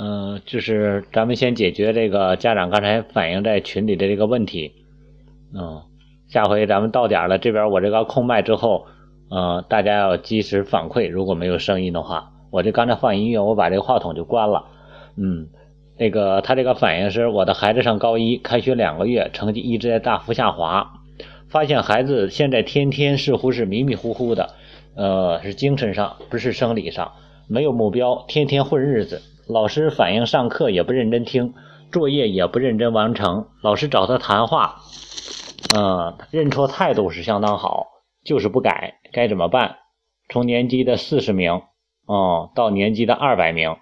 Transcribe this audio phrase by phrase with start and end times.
[0.00, 4.72] 嗯，就是咱们先解决这个家长刚才反映在群里的这个问题。
[5.52, 5.82] 嗯，
[6.28, 8.86] 下回咱们到点了，这边我这个空麦之后，
[9.28, 11.10] 嗯，大家要及时反馈。
[11.10, 14.66] 如果没有声音的话，我这刚才放音乐，我把这个话筒就关了。
[15.16, 15.48] 嗯，
[15.98, 21.00] 那个他这个反应是我的孩子上高一，开学两个月，成绩一直在大幅下滑，
[21.48, 24.50] 发现孩子现在天天似乎是迷迷糊糊的，
[24.94, 27.10] 呃，是精神上不是生理上，
[27.48, 29.20] 没有目标，天天混日子。
[29.48, 31.54] 老师反映上课也不认真听，
[31.90, 33.48] 作业也不认真完成。
[33.62, 34.82] 老师找他谈话，
[35.74, 37.86] 嗯，认错态度是相当好，
[38.24, 39.76] 就是不改，该怎么办？
[40.28, 41.62] 从年级的四十名，
[42.04, 43.76] 哦，到年级的二百名，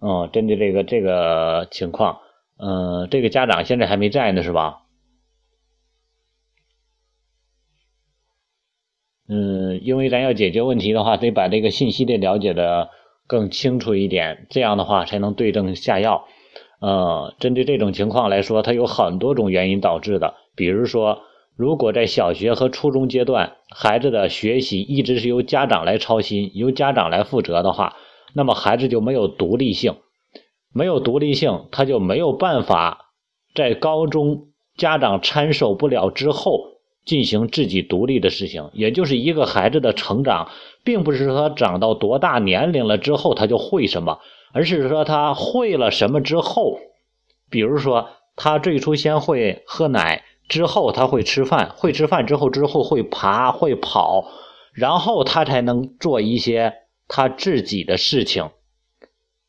[0.00, 2.18] 哦，针对这个这个情况，
[2.58, 4.80] 嗯，这个家长现在还没在呢，是吧？
[9.28, 12.90] 嗯，因为咱要解决问题的话，得把这个信息得了解的。
[13.26, 16.26] 更清楚一点，这样的话才能对症下药。
[16.80, 20.34] 呃，针对这种情况来说，它有很多种原因导致的。
[20.54, 21.22] 比如说，
[21.56, 27.96] 如果在小学和初中阶段，孩子的学习一直是由家长来操心、由家长来负责的话，
[28.34, 29.96] 那么孩子就没有独立性，
[30.72, 33.12] 没有独立性，他就没有办法
[33.54, 36.73] 在高中家长参手不了之后。
[37.04, 40.50] 进行自己独立的事情，也就是一个孩子的成长，
[40.84, 44.20] 并不是说他长到多大年龄了之后他就会什么，
[44.52, 46.78] 而是说他会了什么之后，
[47.50, 54.24] 比如说他最初先会喝奶，之后他会吃饭，会吃饭之后之后会爬会跑，
[54.72, 56.72] 然后他才能做一些
[57.06, 58.48] 他自己的事情，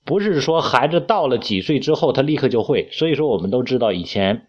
[0.04, 2.90] 不是说孩子到了几岁之后他立刻就会。
[2.92, 4.48] 所以说我们都知道以前。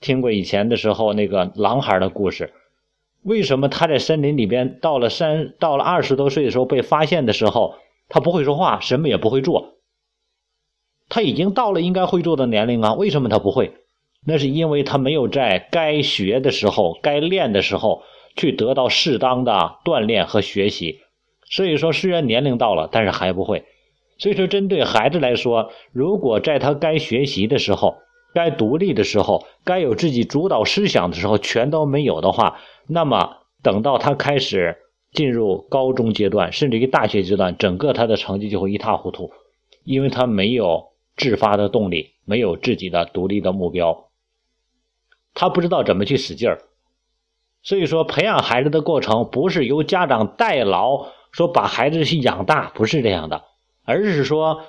[0.00, 2.52] 听过以前的时候那个狼孩的故事，
[3.22, 7.74] 为什么他在森林里边到了三到了二十多岁的时候被发现的时候，
[8.08, 9.74] 他不会说话，什么也不会做。
[11.08, 13.72] 他已经到了应该会做的年龄啊，为什么他不会？
[14.26, 18.02] 那是因为他没有在该学的时候、该练的时候
[18.36, 21.00] 去得到适当的锻炼和学习。
[21.50, 23.64] 所以说，虽然年龄到了，但是还不会。
[24.18, 27.96] 所以说，针对孩子来说，如果在他该学习的时候，
[28.34, 34.76] 该独立的时候，该有自己主导思想的时候，全都没有的话，那么等到他开始
[35.12, 39.32] 进入高中阶段，甚至于大学阶段，整个他的成绩就会一塌糊涂，
[39.84, 44.10] 因为他没有自发的动力，没有自己的独立的目标，
[45.34, 46.62] 他不知道怎么去使劲儿。
[47.62, 53.42] 所以说，培养孩子的过程不是由家长代劳，说把孩子去养大，不是这样的，
[53.84, 54.62] 而是说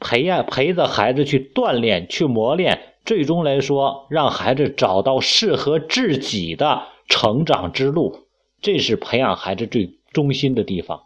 [0.00, 2.93] 培养陪着孩子去锻炼，去磨练。
[3.04, 8.20] 最终来说，让孩子找到适合自己的成长之路，
[8.62, 11.02] 这是培养孩子最中心的地方，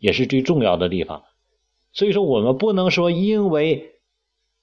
[0.00, 1.22] 也是最重要的地方。
[1.92, 3.92] 所以说，我们不能说因为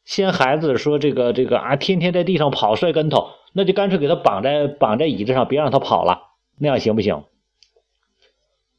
[0.04, 6.24] 先孩子说这个这个啊，天天在地上跑摔跟头，那就干脆给他绑在绑在椅子上，别让他跑了，
[6.58, 7.24] 那样行不行？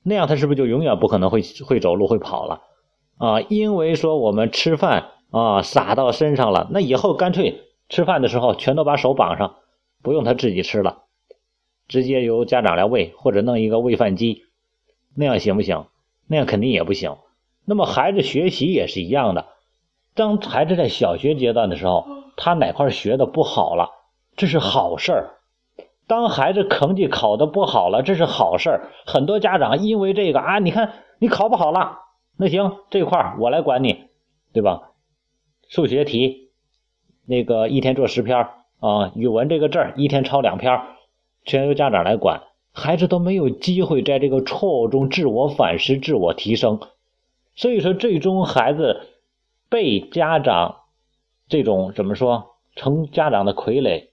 [0.03, 2.61] 那样他是不是就永远不可能会会走路会跑了
[3.17, 3.41] 啊？
[3.41, 7.69] 因为说我们吃饭啊撒到身上了，那以后干脆。
[7.91, 9.56] 吃饭的时候，全都把手绑上，
[10.01, 11.03] 不用他自己吃了，
[11.89, 14.45] 直接由家长来喂，或者弄一个喂饭机，
[15.15, 15.87] 那样行不行？
[16.28, 17.17] 那样肯定也不行。
[17.65, 19.47] 那么孩子学习也是一样的，
[20.15, 22.06] 当孩子在小学阶段的时候，
[22.37, 23.91] 他哪块学的不好了，
[24.37, 25.25] 这是好事儿；
[26.07, 28.91] 当孩子成绩考的不好了，这是好事儿。
[29.05, 31.99] 很多家长因为这个啊，你看你考不好了，
[32.39, 34.05] 那行这块我来管你，
[34.53, 34.93] 对吧？
[35.69, 36.50] 数学题。
[37.31, 38.49] 那个一天做十篇
[38.81, 40.81] 啊，语文这个字一天抄两篇，
[41.45, 42.43] 全由家长来管，
[42.73, 46.81] 孩子都没有机会在这个错误中自我反思、自我提升。
[47.55, 49.03] 所以说，最终孩子
[49.69, 50.79] 被家长
[51.49, 54.07] 这种怎么说，成家长的傀儡，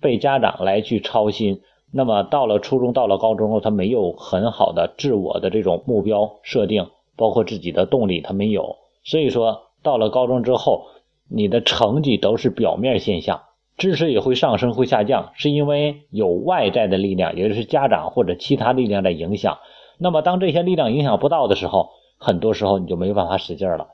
[0.00, 1.62] 被家长来去操心。
[1.90, 8.76] 那么到了初中、到了高中后，他没有很好的自我的这种目标设定，包括自己的动力，他没有。
[9.02, 10.86] 所以说，到了高中之后。
[11.28, 13.42] 你的成绩都是表面现象，
[13.76, 19.58] 知识也会上升会下降，是因为有外在的力量，也就是家长或者其他力量在影响。
[19.98, 23.88] 那么当这些力量影响不到的时候，很多时候你就没办法使劲了。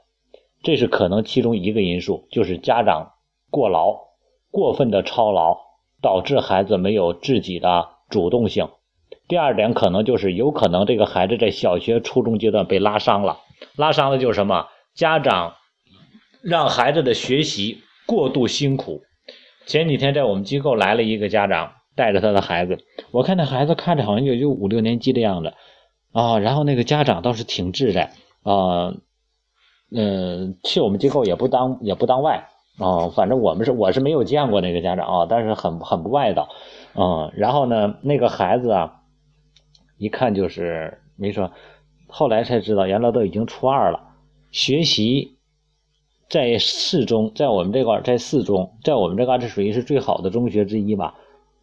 [0.63, 3.13] 这是可能其中一个因素，就是家长
[3.51, 3.97] 过劳、
[4.51, 5.57] 过分的操劳，
[6.03, 8.69] 导致孩子没有自己的主动性。
[9.27, 13.39] 第二点可能就是有可能这个孩子在小学、初中阶段被拉伤了，
[13.77, 14.67] 拉伤的就是什么？
[14.95, 15.55] 家长。
[16.43, 19.03] 让孩子的学习过度辛苦。
[19.65, 22.79] 前几天在我们机构来了一个家长，带着他的孩子，
[23.13, 25.55] 我看那孩子看着好像就就五六年级的样子
[26.13, 26.39] 啊。
[26.41, 28.13] 然后那个家长倒是挺自在
[28.43, 28.93] 啊，
[29.95, 32.49] 嗯，去我们机构也不当也不当外
[32.79, 36.49] 啊，反正我们是我是没有见过那个家长啊，但是很很不外道，
[36.97, 39.03] 嗯，然后呢，那个孩子啊，
[39.97, 41.53] 一看就是没说，
[42.09, 44.01] 后来才知道，原来都已经初二了，
[44.51, 45.39] 学习
[46.33, 51.15] 在四中，在我们这块在四中，在我们这嘎是属于是最好的中学之一吧，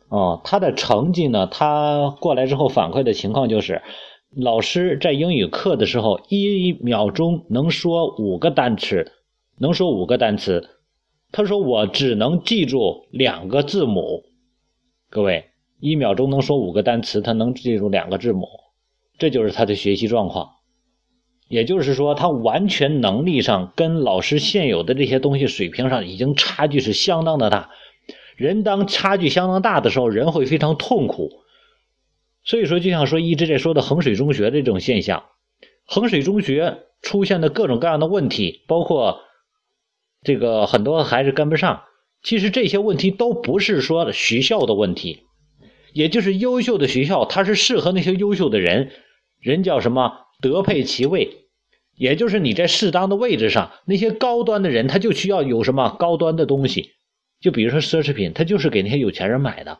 [0.10, 3.82] 哦，他的成绩呢，他过来之后反馈的情况就是。
[4.36, 9.12] 老师在英语课的时候，一秒钟能说五个单词，
[9.58, 10.70] 能说五个单词。
[11.32, 14.26] 他说我只能记住两个字母。
[15.10, 15.46] 各位，
[15.80, 18.48] 一秒钟能说五个单词，他能记住两个字母，
[19.18, 20.48] 这就是他的学习状况。
[21.50, 27.72] 也就是说，他完全能力上跟老师现有的这些东西水平上已经差距是相当的大。
[28.38, 31.32] 人当差距相当大的时候，人会非常痛苦。
[32.44, 35.26] 所以说，就像说一直在说的衡水中学这种现象，
[35.86, 39.22] 衡水中学出现的各种各样的问题，包括
[40.22, 41.82] 这个很多孩子跟不上，
[42.22, 45.24] 其实这些问题都不是说学校的问题，
[45.94, 48.92] 也就是优秀的学校，它是适合那些优秀的人，
[49.42, 51.46] 人叫什么德配其位，
[51.96, 56.92] 也就是你在适当的位置上，那些高端的人他就需要有什么高端的东西，
[57.40, 59.80] 就比如说奢侈品，他就是给那些有钱人买的。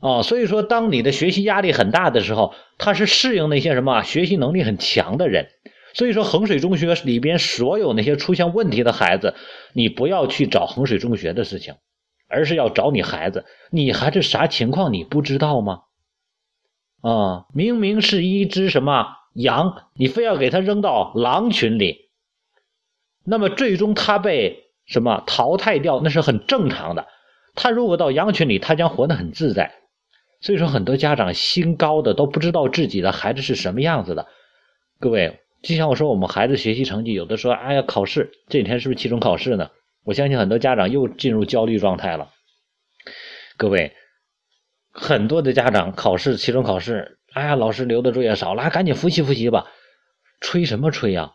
[0.00, 5.48] 哦，所以说，当你的学习压力很大的时候，他是适应那些什么学习能力很强的人。
[5.94, 9.34] 所以说，衡水中学里边所有那些出现问题的孩子，
[9.74, 11.74] 你不要去找衡水中学的事情，
[12.28, 13.44] 而是要找你孩子。
[13.70, 15.82] 你孩子啥情况你不知道吗？
[17.02, 22.10] 啊，明明是一只什么羊，你非要给他扔到狼群里，
[23.24, 27.06] 那么最终他被什么淘汰掉，那是很正常的。
[27.54, 29.74] 他如果到羊群里，他将活得很自在。
[30.40, 34.26] 所以说，很多家长心高的都不知道自己的孩子是什么样子的。
[34.98, 39.70] 各位，就像我说，我们孩子学习成绩，有的说，哎呀，考试这几天是不是期中考试呢？
[40.04, 42.30] 我相信很多家长又进入焦虑状态了。
[43.56, 43.92] 各位，
[44.90, 49.66] 很多的家长考试期中考试，哎呀，老师留的作业少了，赶紧复习复习吧。
[50.40, 51.32] 吹什么吹呀？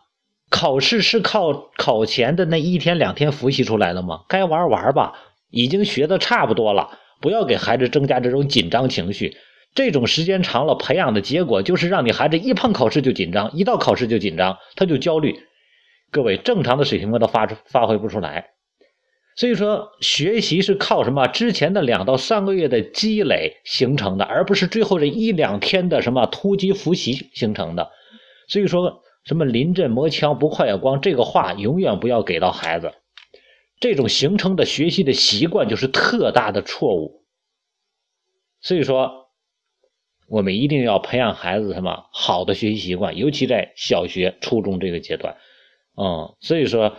[0.50, 4.20] 考试是靠考前的那一天两天复习出来的吗？
[4.28, 5.12] 该玩玩吧，
[5.50, 6.98] 已经学的差不多了。
[7.20, 9.36] 不要给孩子增加这种紧张情绪，
[9.74, 15.34] 这种时间长了，培养的结果就是让你孩子一碰考试就紧张，一到考试就紧张，他就焦虑。
[16.12, 18.50] 各位，正常的水平他都发出发挥不出来。
[19.38, 21.28] 所以说，学习是靠什么？
[21.28, 27.92] 之前的两到三个月的积累形成的，而不是最后这一两天的什么突击复习形成的。
[28.48, 32.94] 所以说，什么临阵磨枪不快也光这个话，永远不要给到孩子。
[33.78, 37.22] 这种形成的学习的习惯就是特大的错误，
[38.60, 39.28] 所以说，
[40.26, 45.36] 我们一定要培养孩子什么好的学习习惯，尤其在小学、初中这个阶段，
[45.96, 46.96] 嗯，所以说，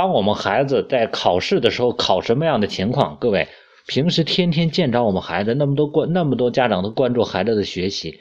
[0.00, 3.48] 当我们孩子在考试的时候考什么样的情况，各位
[3.86, 8.18] 平时天天见着我们孩子那么多关那么多家长都关注孩子的学习，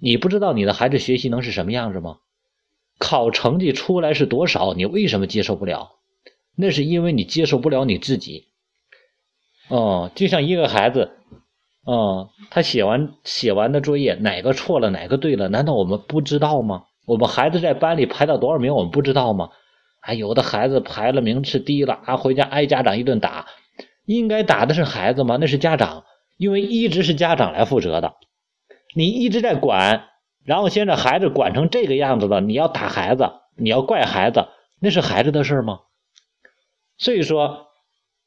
[0.00, 2.16] 你不知道你的孩子学习能是什么样子吗？
[2.98, 5.90] 考成绩出来是多少，你为什么接受不了？
[6.56, 8.46] 那是因为你接受不了你自己，
[9.68, 11.10] 哦，就像一个孩子，
[11.84, 16.84] 哦，他写完写完的作业哪个错了哪个对了，难道我们不知道吗？
[17.04, 19.50] 我们孩子在班里排到多少名，我们不知道吗？
[20.00, 23.46] 还有的孩子排了名次低了，啊，回家挨家长一顿打，
[24.06, 25.36] 应该打的是孩子吗？
[25.40, 26.04] 那是家长，
[26.36, 28.14] 因为一直是家长来负责的，
[28.94, 30.08] 你一直在管，
[30.44, 34.48] 然后现在孩子管成这个样子了，你要打孩子，你要怪孩子，
[34.80, 35.80] 那是孩子的事吗？
[36.96, 37.68] 所以说，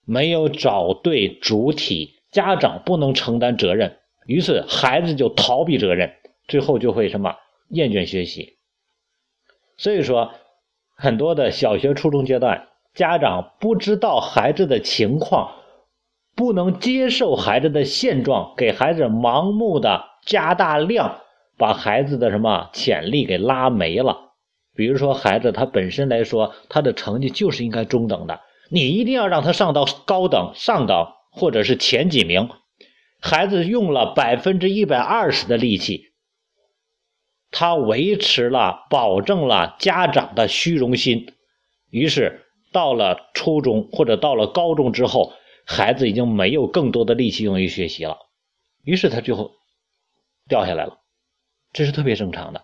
[0.05, 6.13] 没有找对主体，家长不能承担责任，于是孩子就逃避责任，
[6.48, 7.36] 最后就会什么
[7.69, 8.57] 厌倦学习。
[9.77, 10.33] 所以说，
[10.95, 15.51] 很多的小学、初中阶段，家长不知道孩子的情况，
[16.35, 21.19] 不能接受孩子的现状，给孩子盲目的加大量，
[21.57, 24.31] 把孩子的什么潜力给拉没了。
[24.75, 28.39] 比如说，孩子他本身来说，他的成绩就是应该中等的。
[28.69, 32.50] 你一定要让他上到高等、上等，或者是前几名。
[33.21, 36.12] 孩子用了百分之一百二十的力气，
[37.53, 41.33] 他维持了、保证了家长的虚荣心。
[41.89, 42.41] 于是
[42.74, 45.31] 到了初中或者到了高中之后，
[45.65, 48.17] 孩子已经没有更多的力气用于学习了。
[48.83, 49.51] 于是他最后
[50.50, 50.98] 掉下来了，
[51.72, 52.63] 这是特别正常的。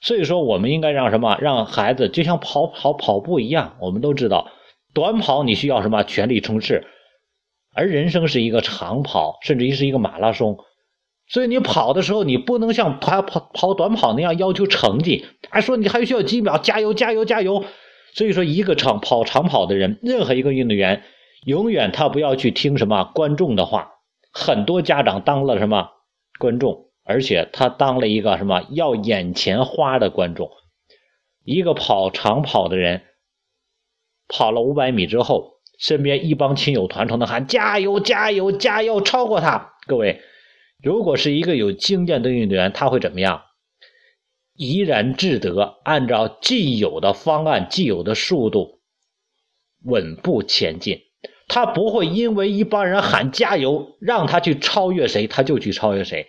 [0.00, 1.38] 所以说，我们应该让什么？
[1.40, 4.52] 让孩子就像跑跑跑步一样，我们都知道。
[4.94, 6.84] 短跑你需要什么全力冲刺，
[7.74, 10.58] 而人生是一个长跑，甚至于是一个马拉松。
[11.30, 17.64] 所以你跑的时候，你不能像跑跑跑短跑那样要求成绩，还说你还需要几秒，加油加油加油。
[18.14, 21.02] 所以说，一个长跑长跑的人，任何一个运动员，
[21.44, 23.92] 永远他不要去听什么观众的话。
[24.32, 25.90] 很多家长当了什么
[26.38, 30.50] 观众，而且他当了一个什么要眼前花的观众。
[31.44, 33.02] 一个跑长跑的人，
[34.28, 39.74] 跑了五百米之后，身边一帮亲友团成的喊加油加油加油，超过他。
[39.86, 40.22] 各位。
[40.82, 43.42] 如果是一个有经验的运动员，他会怎么样？
[44.54, 48.80] 怡然自得，按照既有的方案、既有的速度
[49.84, 51.00] 稳步前进。
[51.48, 56.26] 他不会因为一帮人喊加油，让他去超越谁，他就去超越谁。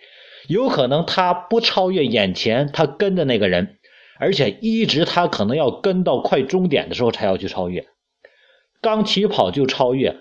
[0.48, 3.78] 有可能他不超越眼前他跟的那个人，
[4.18, 7.86] 而且一直他可能要跟到快终点的时候才要去超越。
[8.80, 10.16] 刚起跑就超越，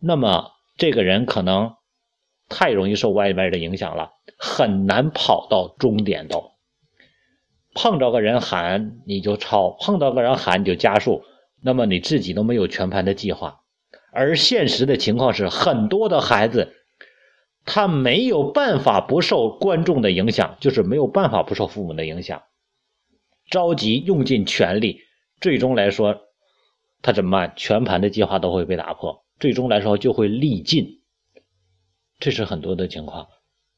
[0.00, 1.74] 那么这个人可能。
[2.48, 6.52] 太容易受外边的影响了，很难跑到终点都。
[7.74, 11.22] 碰着个人喊你就超，碰到个人喊你就加速，
[11.62, 13.60] 那么你自己都没有全盘的计划。
[14.12, 16.72] 而现实的情况是，很多的孩子
[17.66, 22.42] 他没有办法不受观众的影响，就是没有办法不受父母的影响。
[23.50, 25.00] 着急用尽全力，
[25.40, 26.22] 最终来说
[27.02, 27.52] 他怎么办？
[27.56, 31.02] 全盘的计划都会被打破，最终来说就会力尽。
[32.18, 33.28] 这是很多的情况，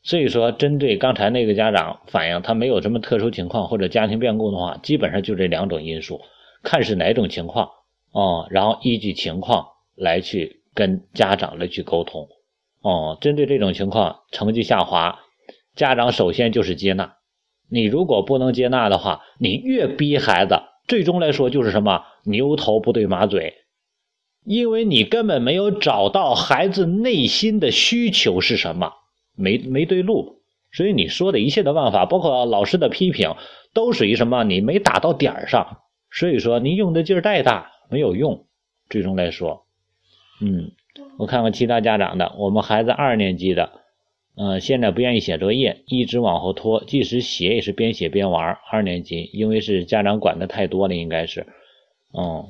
[0.02, 6.20] 所以说针对刚才那个家长反映他没有什么特殊情况或者家庭变故的话，基本上就这两种因素，
[6.62, 7.70] 看是哪种情况
[8.12, 9.66] 哦，然后依据情况
[9.96, 12.28] 来去跟家长来去沟通
[12.82, 13.18] 哦。
[13.20, 15.18] 针对这种情况，成绩下滑，
[15.74, 17.16] 家长首先就是接纳。
[17.68, 23.54] 你如果不能接纳的话，你越逼孩子，最终来说就是什么牛头不对马嘴。
[24.48, 28.94] 因为你根本没有找到孩子内心的需求是什么，
[29.36, 30.40] 没没对路，
[30.72, 33.36] 所以你说的一切的办法，包括老师的批评，
[33.74, 34.44] 都属于什么？
[34.44, 38.46] 你没打到点儿上，所以说你用的劲儿再大没有用。
[38.88, 39.66] 最终来说，
[40.40, 40.72] 嗯，
[41.18, 43.70] 我看看其他家长的，我们孩子二年级的，
[44.34, 48.56] 嗯，现在不愿意写作业，一直往后拖，即使写也是边写边玩。
[48.72, 51.46] 二年级，因为是家长管的太多了，应该是，
[52.18, 52.46] 嗯。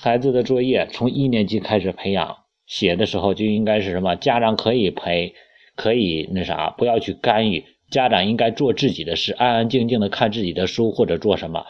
[0.00, 4.14] 孩子的作业从一年级开始培养，写的时候就应该是什么？
[4.14, 5.34] 家长可以陪，
[5.74, 7.64] 可以那啥，不要去干预。
[7.90, 11.66] 家长应该做自己的事，安安静静的看自己的书或者做什么，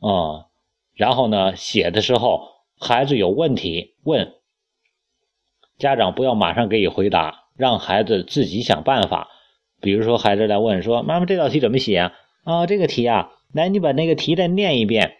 [0.00, 0.48] 啊，
[0.94, 2.46] 然后呢，写的时候
[2.78, 4.34] 孩子有问题问，
[5.78, 9.28] 家长不要马上给予回答，让孩子自己想办法。
[9.80, 12.12] 比如说孩子来问说：“妈妈，这道题怎么写啊？”
[12.44, 15.14] 啊，这个题啊，来，你把那个题再念一遍。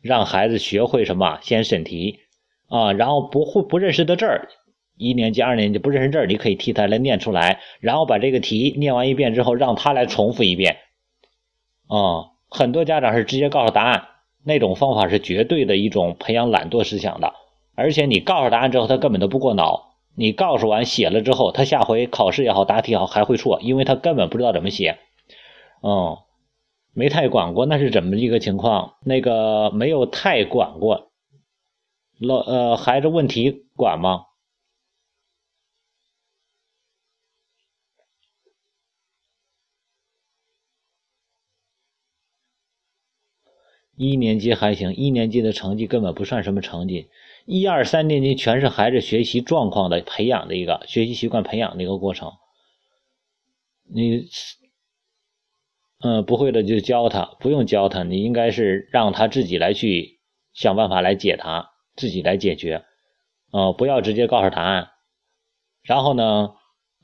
[0.00, 1.38] 让孩子学会什么？
[1.42, 2.20] 先审题
[2.68, 4.48] 啊，然后不会不认识的字儿，
[4.96, 10.76] 一年级、二年级不认识字儿，你可以替他来念出来，然后把这个题念完一遍之后，让他来重复一遍。
[11.88, 14.06] 啊，很多家长是直接告诉答案，
[14.44, 17.32] 那种方法是绝对的一种培养懒惰思想的，
[17.74, 19.94] 而且你告诉答案之后，他根本都不过脑。
[20.14, 24.98] 你告诉完写了之后，他下回考试也好，答题也好还会错，因为他根本不知道怎么写。
[25.82, 26.18] 嗯。
[26.92, 28.96] 没太管过，那是怎么一个情况？
[29.04, 31.12] 那个没有太管过，
[32.18, 34.24] 老呃孩子问题管吗？
[43.96, 47.08] 一年级还行，一年级的成绩根本不算什么成绩，
[47.46, 52.32] 一二三年级全是孩子学习状况的培养的一个学习习惯培养的一个过程，
[53.84, 54.28] 你。
[56.00, 60.20] 嗯，不会的就教他，不用教他，你应该是让他自己来去
[60.52, 62.84] 想办法来解答，自己来解决，
[63.52, 64.90] 呃，不要直接告诉答案。
[65.82, 66.54] 然后呢，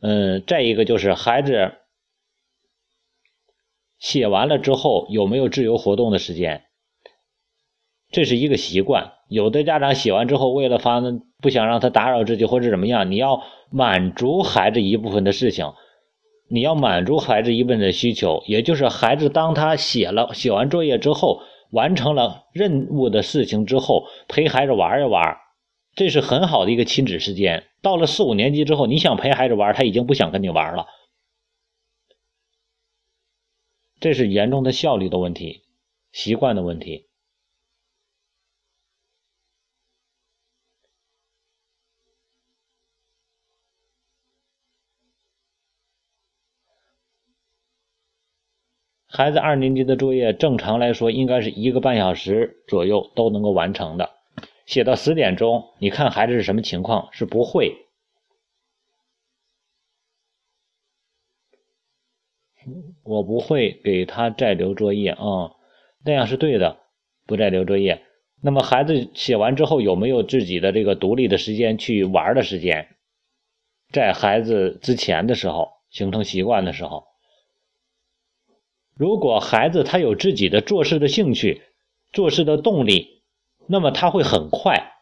[0.00, 1.72] 嗯，再一个就是孩子
[3.98, 6.64] 写完了之后有没有自由活动的时间，
[8.12, 9.14] 这是一个习惯。
[9.28, 15.72] 有的家长写完之后，为了防不想让他打扰自己或者怎么样，你要满足孩子一部分的事情。
[16.54, 25.36] 你要满足孩子一部分的需求，也就是孩子当他写了写完作业之后，完成了任务的事情之后，陪孩子玩一玩，
[25.96, 27.64] 这是很好的一个亲子时间。
[27.82, 30.86] 到了四五年级之后，你想陪孩子玩，他已经不想跟你玩了，
[33.98, 35.62] 这是严重的效率的问题，
[36.12, 37.08] 习惯的问题。
[49.16, 54.10] 孩子二年级的作业，正常来说应该是一个半小时左右都能够完成的。
[54.66, 57.10] 写到十点钟，你看孩子是什么情况？
[57.12, 57.76] 是不会，
[63.04, 65.52] 我不会给他再留作业啊，
[66.04, 66.78] 那样是对的，
[67.24, 68.02] 不再留作业。
[68.42, 72.88] 那么孩子写完之后有没有自己的这个独立的时间去玩的时间？
[73.92, 77.04] 在孩子之前的时候形成习惯的时候，
[78.96, 81.62] 如果孩子他有自己的做事的兴趣、
[82.12, 83.22] 做事的动力，
[83.66, 84.92] 那么他会很快，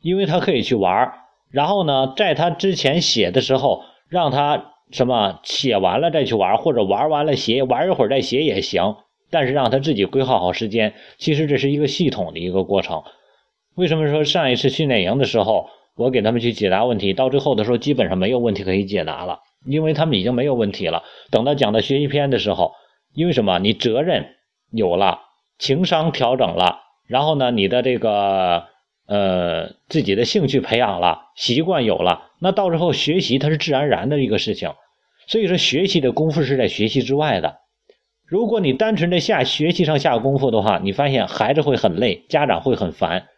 [0.00, 1.14] 因为他可以去玩儿
[1.50, 8.96] 然后呢，在他之前写的时候，让他什么写完了再去玩，或者玩完了写，玩一会儿再写也行。
[9.28, 13.02] 但是让他自己规划好时间，其实这是一个系统的一个过程。
[13.74, 21.02] 为什么说上一次训练营的时候，我给他们去解答问题，到最后的时候基本上没有问题可以解答了，因为他们已经没有问题了。
[21.32, 22.74] 等到讲到学习篇的时候，
[23.16, 23.58] 因为什么？
[23.58, 24.34] 你责任
[24.70, 25.20] 有了，
[25.58, 28.64] 情商调整了，然后呢，你的这个
[29.06, 34.74] 呃自己的兴趣培养了，习惯有了，那到时候学习它是自然而然的一个事情。
[35.26, 37.56] 所以说，学习的功夫是在学习之外的。
[38.26, 43.28] 如果你单纯的下学习上下功夫的话，你发现孩子会很累，家长会很烦。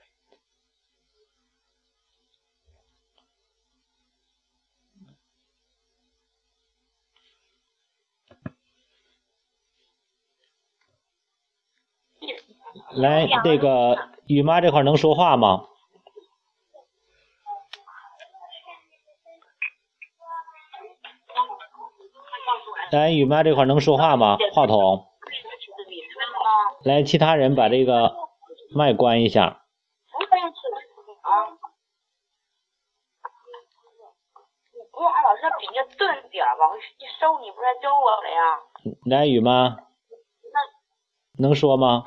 [12.91, 13.97] 来，这个
[14.27, 15.65] 雨妈这块能说话吗？
[22.91, 24.37] 来，雨妈这块能说话吗？
[24.53, 25.07] 话筒。
[26.85, 28.15] 来，其他人把这个
[28.75, 29.63] 麦关一下。
[35.29, 38.59] 老师比那钝点往回一收，你不是还教我了呀？
[39.05, 39.77] 来，雨妈。
[41.39, 42.05] 能说吗？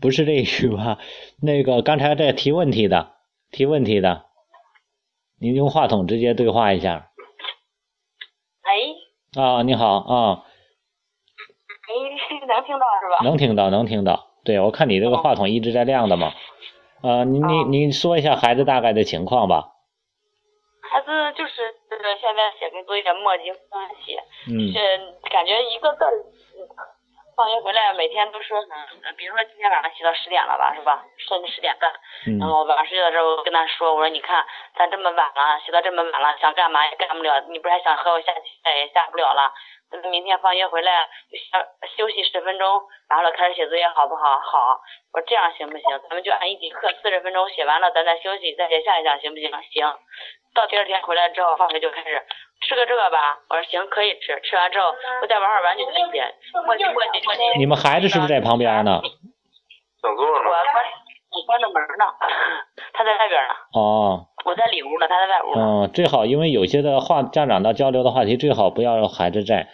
[0.00, 0.98] 不是这一句吧？
[1.40, 3.14] 那个刚才在提问题的，
[3.50, 4.26] 提问题的，
[5.40, 7.10] 您用话筒直接对话一下。
[8.64, 9.42] 喂。
[9.42, 10.44] 啊，你好啊。
[11.88, 11.92] 哎，
[12.46, 13.24] 能听到是吧？
[13.24, 14.30] 能听到，能听到。
[14.44, 16.34] 对，我看你这个话筒一直在亮的嘛。
[17.02, 19.70] 呃，你你你说一下孩子大概的情况吧。
[20.82, 21.52] 孩子就是
[22.20, 26.12] 现在写工作有点墨迹乱写，是，感觉一个字儿。
[27.36, 31.04] 放学回来每天都说，嗯，比如说今天晚上写到十点了吧，是吧？
[31.18, 31.90] 甚至十点半。
[32.38, 34.46] 然后晚上睡觉的时候跟他说，我说你看
[34.78, 37.40] 咱这么晚了，写到这么晚了，想干嘛也干不了。
[37.50, 39.52] 你不是还想和我下棋也下不了了。
[40.10, 44.38] 明天放学回来就休休息十分钟，然后开始写作业好不好？
[44.40, 44.80] 好。
[45.12, 45.84] 我说这样行不行？
[46.08, 49.50] 咱们就按一节课四十分钟写完了，咱再休息，再写下一项行不行？
[49.70, 49.86] 行。
[50.54, 52.22] 到第二天回来之后，放学就开始。
[52.66, 54.40] 吃个这个吧，我说行，可以吃。
[54.42, 57.58] 吃完之后，我再玩会儿玩具可以。
[57.58, 59.00] 你们孩子是不是在旁边呢？
[60.02, 60.48] 等座呢。
[60.48, 60.84] 我关
[61.30, 62.04] 我关着门呢，
[62.92, 63.54] 他在外边呢。
[63.74, 64.26] 哦。
[64.44, 65.54] 我在里屋呢，他在外屋。
[65.56, 69.68] 嗯，最好，因为有些的话，家长的交流的话题最好不要让孩子在。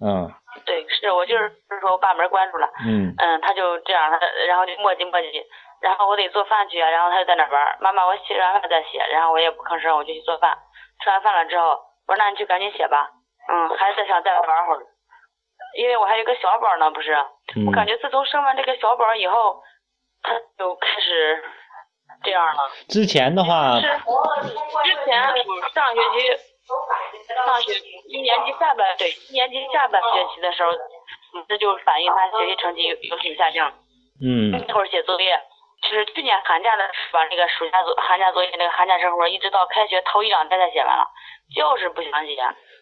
[0.00, 0.32] 嗯。
[0.64, 2.68] 对，是我就是就是说我把门关住了。
[2.86, 3.14] 嗯。
[3.18, 5.44] 嗯，他就这样，他然后就磨叽磨叽，
[5.80, 7.76] 然后我得做饭去啊，然后他就在那玩。
[7.80, 10.56] 妈妈，我写完饭再写，然后我也不吭声，我就去做饭。
[11.02, 11.80] 吃完饭了之后。
[12.06, 13.10] 我说那你就赶紧写吧，
[13.48, 14.86] 嗯，孩子想再玩会儿，
[15.76, 17.16] 因为我还有个小宝呢，不是？
[17.66, 19.60] 我感觉自从生完这个小宝以后，
[20.22, 21.42] 他就开始
[22.22, 22.70] 这样了。
[22.88, 25.20] 之前的话，之前
[25.74, 26.30] 上学期
[27.44, 27.72] 上学
[28.08, 30.72] 一年级下半对一年级下半学期的时候，
[31.48, 33.72] 这就反映他学习成绩有有所下降。
[34.20, 34.50] 嗯。
[34.50, 35.40] 那会儿写作业。
[35.82, 41.06] 就是去年寒假的把那个暑假作寒假作业那个寒假生活一直到开学头一两天才写完了，
[41.54, 42.34] 就是不想写。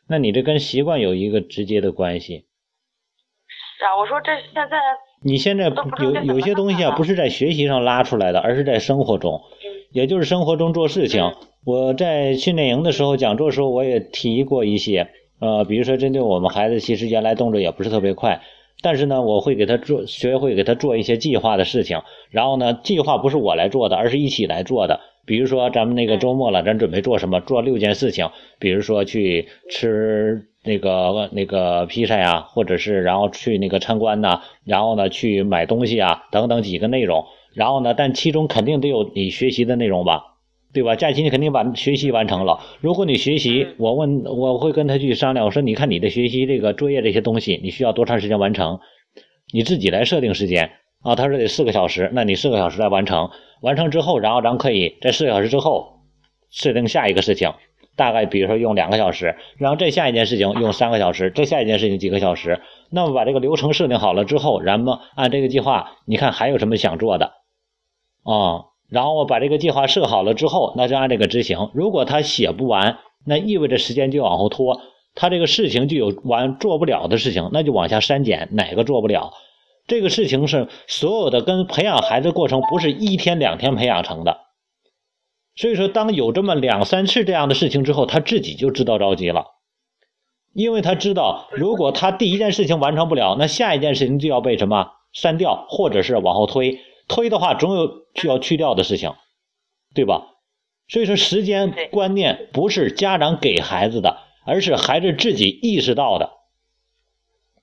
[0.09, 2.47] 那你这跟习惯有一个直接的关系。
[3.79, 4.81] 是啊，我说这现在。
[5.25, 9.41] 你现在有有些东西啊，不是在学习上拉出来的，而是在生活中，
[9.91, 11.33] 也就是生活中做事情。
[11.65, 15.09] 我在训练营的时候讲座时候，我也提过一些，
[15.41, 18.43] 呃，比如说针对我们孩子，其实原来动作也不是特别快。
[18.83, 22.03] 但是呢，我会给他做，学会给他做一些计划的事情。
[22.29, 25.01] 然后呢，计划不是我来做的，而是一起来做的。
[25.25, 27.41] 比如说，咱们那个周末了，咱准备做什么？
[27.41, 28.29] 做六件事情。
[28.59, 37.27] 比如说去吃那个那个披萨呀，或者是然后去那个参观呐，然后呢去买东西啊，等等几个内容。
[37.53, 40.33] 然后呢，但其中肯定得有你学习的内容吧。
[40.73, 40.97] 对吧？
[40.97, 42.59] 假期你肯定把学习完成了。
[42.81, 45.47] 如果你学习，我问我会跟他去商量。
[45.47, 48.81] 我说，你看你的学习这个作业这些东西，你需要多长时间完成？
[49.53, 50.73] 你自己来设定时间
[51.05, 51.15] 啊。
[51.15, 53.31] 他说得四个小时，那你四个小时来完成。
[53.63, 56.01] 完成之后，然后咱可以在四个小时之后
[56.51, 57.53] 设定下一个事情，
[57.97, 62.61] 大概比如说用两个小时，然后再下一件事情用三个小时，再下一件事情几个小时。
[62.91, 67.33] 那么把这个流程设定好了之后，然后按这个计划，你看还有什么想做的？
[68.25, 68.67] 啊。
[68.91, 71.71] 然后我把这个计划设好了之后，那就按这个执行。
[71.73, 74.81] 如果他写不完，那意味着时间就往后拖，
[75.15, 79.33] 他这个事情就有完做不了的事情，那就往下删减，哪个做不了？
[79.89, 84.44] 这个事情是所有的跟培养孩子过程不是一天两天培养成的。
[85.57, 89.47] 所以说，当有这么两三次这样的事情之后，他自己就知道着急了，
[90.53, 96.81] 因为他知道，如果他第一件事情完成不了，那下一件事情就要被什么删掉，或者是往后推。
[97.07, 99.15] 推的话，总有需要去掉的事情，
[99.95, 100.27] 对吧？
[100.89, 106.31] 所以说，时间观念不是家长给孩子的，而是孩子自己意识到的。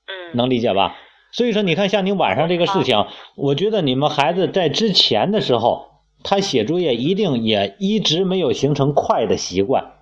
[0.08, 0.96] 嗯，能理解吧？
[1.34, 5.91] 所以说，你看，像你晚上这个事情，我觉得你们孩子在之前的时候。
[6.24, 9.94] 他写作业一定也一直没有形成快的习惯，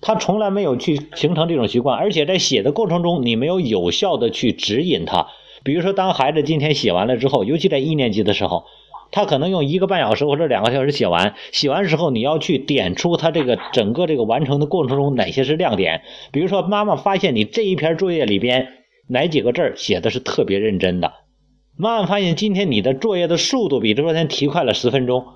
[0.00, 5.28] 他从来没有去形成这种习惯，而且在写的过程中，你没有有效的去指引他。
[5.62, 8.64] 比如说，当孩子今天写完了之后，尤其在一年级的时候，
[9.10, 16.02] 他可能用一个半小时或者两个小时写完，写完之后，你要去点出他这个整个这个完成的过程中哪些是亮点。
[16.32, 18.68] 比如说，妈妈发现你这一篇作业里边
[19.08, 21.12] 哪几个字写的是特别认真的。
[21.76, 25.26] 妈妈发现今天你的作业的速度比昨天提快了十分钟。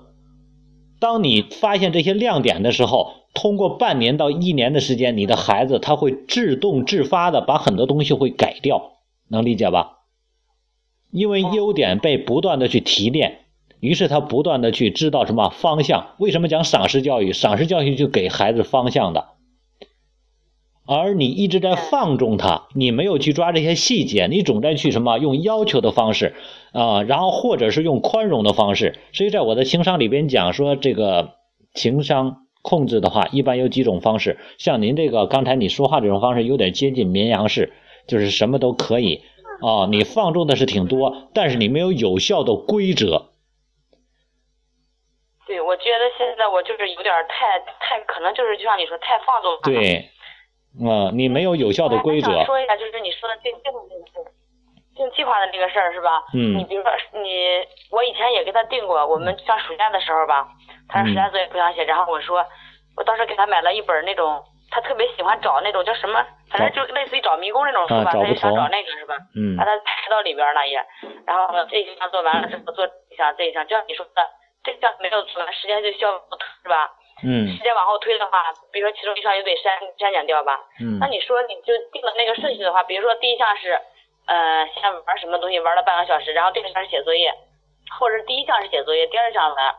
[0.99, 8.93] 当你发现这些亮点的时候，通过半年到一年的时间，你的孩子他会自动自发的把很多东西会改掉，
[9.27, 9.97] 能理解吧？
[11.11, 13.39] 因为优点被不断的去提炼，
[13.81, 16.15] 于是他不断的去知道什么方向。
[16.19, 17.33] 为什么讲赏识教育？
[17.33, 19.27] 赏识教育就给孩子方向的。
[20.89, 26.33] 而你一直在放纵他，你没有去抓这些细节，你总在去什么用要求的方式
[26.73, 28.97] 啊，然后或者是用宽容的方式。
[29.13, 31.35] 所以在我的情商里边讲说，这个
[31.75, 34.39] 情商控制的话，一般有几种方式。
[34.57, 37.71] 像您这个刚才你说话这种方式，有点接近绵羊式，
[38.07, 39.21] 就是什么都可以
[39.61, 43.29] 啊，你放纵的是挺多，但是你没有有效的规则。
[45.45, 49.59] 对，我觉得现在我就是有点太太，可能就是就像你说太放纵了。
[49.61, 50.09] 对。
[50.77, 52.43] 啊，你没有有效的规则。
[52.45, 54.31] 说一下，就是你说的定定那个事，
[54.95, 56.23] 定计划的这个事儿是吧？
[56.33, 56.57] 嗯。
[56.57, 60.47] 你比如说，你我以前也给他定过，我们上暑假的时候吧，
[60.87, 62.45] 他暑假作业不想写，然后我说，
[62.95, 69.15] 我当时给他买了一本那种，他特别喜欢找那种叫什么，反正就类似于找迷宫那种书吧，他就想找那个是吧？
[69.35, 69.57] 嗯。
[69.57, 70.77] 把他排到里边了也，
[71.25, 74.21] 然后这一项做完了之后做一项这一项，就像你说的，
[74.63, 76.23] 这项没有做完，时间就消耗
[76.63, 76.91] 是吧？
[77.23, 80.59] 嗯，时间往后推的话，比如说其中一项就得删删减掉吧。
[80.79, 83.79] 嗯，那你说你就定了那个顺序的话，比如说第一项是，
[84.27, 87.33] 呃，先玩什么东西玩了半个小时，然后第二项是写作业，
[87.99, 89.75] 或者是第一项是写作业，第二项玩。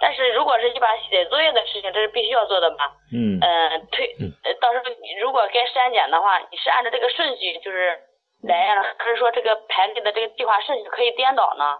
[0.00, 2.78] 但是如果是一把写作业的事情，这是必须要做的嘛？
[3.12, 3.38] 嗯。
[3.40, 4.06] 呃，推，
[4.42, 7.96] 呃，到时候你如果该删减的话，你是按照这个顺序就是
[8.42, 11.78] 来，还是说这个排列的这个计划顺序可以颠倒呢？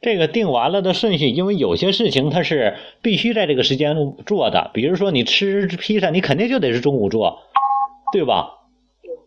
[0.00, 7.40] 这个定完了的顺序，因为有些事情它是必须在这个时间做的，比如说你吃披萨，你肯定就得是中午做，
[8.12, 8.52] 对吧？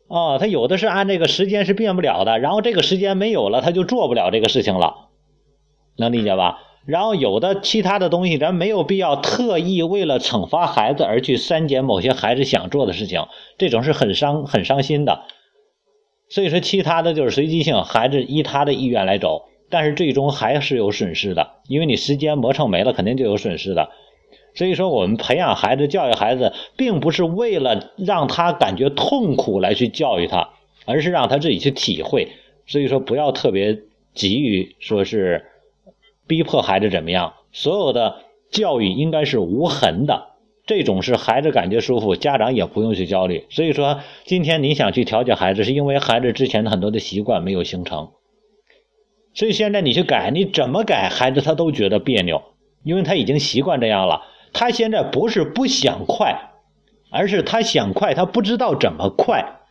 [0.08, 5.10] 啊，他有的是按这个时间是变不了的，然后这个时间没有了，他就做不了这个事情了，
[5.98, 6.60] 能理解吧？
[6.86, 13.28] 然后有的其他的东西，咱没有必要特意为了惩罚孩子而去删减某些孩子想做的事情，
[13.58, 15.24] 这种是很伤很伤心的。
[16.30, 19.49] 所以说，其他的就是随机性，孩子依他的意愿来走。
[19.70, 23.90] 但是最终还是有损失的，因为你时间磨蹭没了，肯定就有损失的。
[24.56, 30.50] 所以说，我们培养孩子、教育孩子，并不是为了让他感觉痛苦来去教育他，
[30.86, 32.30] 而是让他自己去体会。
[32.66, 33.80] 所以说，不要特别
[34.16, 35.46] 急于说是
[36.28, 37.34] 逼迫孩子怎么样。
[37.52, 40.30] 所有的教育应该是无痕的，
[40.66, 43.46] 这种是孩子感觉舒服，家长也不用去焦虑。
[43.50, 48.10] 所以说，今天你想去调节孩子，是因为孩子之前的很多的习惯没有形成。
[49.40, 52.44] 所以现在你去改，你怎么改，孩子他都觉得别扭，
[52.84, 54.24] 因为他已经习惯这样了。
[54.52, 56.50] 他现在不是不想快，
[57.10, 59.62] 而是他想快，他不知道怎么快。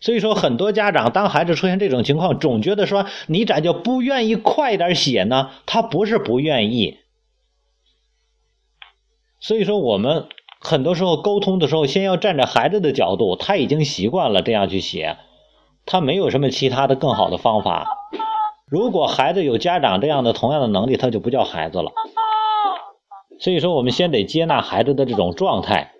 [0.00, 5.52] 所以说，很多家长当孩子出现这种情况，总觉得说你咋就不愿意快点写呢？
[5.64, 6.98] 他不是不愿意。
[9.40, 10.28] 所以说，我们
[10.60, 15.16] 很多时候沟通的时候，先要站在孩子的角度，他已经习惯了这样去写。
[15.86, 17.86] 他没有什么其他的更好的方法。
[18.68, 21.92] 如果孩子有家长这样的同样的能力，他就不叫孩子了。
[23.38, 25.92] 所以说，我们先得接纳孩子的这种状态。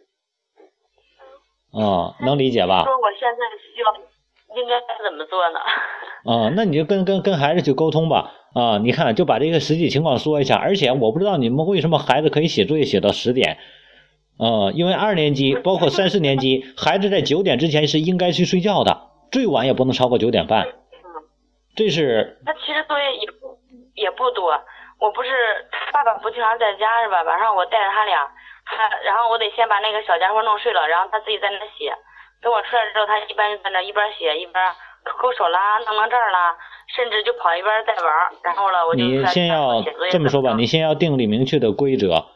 [1.74, 2.84] 嗯，能理解吧？
[2.84, 5.58] 说我现在需要应该怎么做呢？
[6.24, 8.32] 啊，那你就跟跟跟孩子去沟通吧。
[8.54, 10.56] 啊，你看，就把这个实际情况说一下。
[10.56, 13.58] 而且我不知道你们为什么孩子可以写作业写到十点。
[14.38, 19.11] 嗯，因为二年级包括三四年级，孩子在九点之前是应该去睡觉的。
[19.32, 20.68] 最晚也不能超过九点半。
[20.68, 21.24] 嗯，
[21.74, 22.38] 这是。
[22.46, 23.58] 那其实作业也不
[23.94, 24.52] 也不多，
[25.00, 25.30] 我不是
[25.72, 27.22] 他爸爸不经常在家是吧？
[27.22, 28.30] 晚上我带着他俩，
[28.64, 31.92] 他然后我得先把那个小家伙弄睡了，然后他自己在那写。
[32.42, 34.54] 等我出来之后，他一般就在那一边写一边
[35.04, 36.56] 抠抠手啦，弄弄这儿啦，
[36.94, 38.12] 甚至就跑一边在玩。
[38.42, 42.26] 然后了，我就你先要这么说吧，你先要定立明确的规则。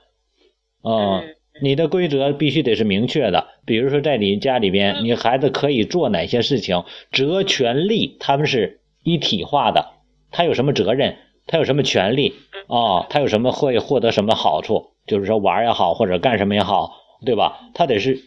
[0.85, 3.47] 嗯，你的规则必须得是明确的。
[3.65, 9.91] 比如说，在你家里边，你孩子可以做哪些事情，责权利他们是一体化的。
[10.31, 11.17] 他有什么责任？
[11.47, 12.35] 他有什么权利？
[12.67, 14.91] 啊，他有什么会获得什么好处？
[15.07, 16.93] 就是说玩也好，或者干什么也好，
[17.25, 17.71] 对吧？
[17.75, 18.19] 他得是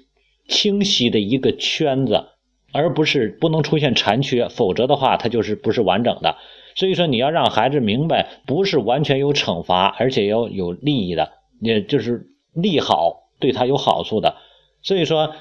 [0.48, 2.28] 清晰的一个圈子，
[2.72, 6.38] 而不是不能出现残缺，否则的话，他就是不是完整的。
[6.76, 14.38] 所以说，你要让孩子明白，不是完全有惩罚，而且要有利益的，也就是利好，对他有好处的。
[14.82, 15.36] 所以说，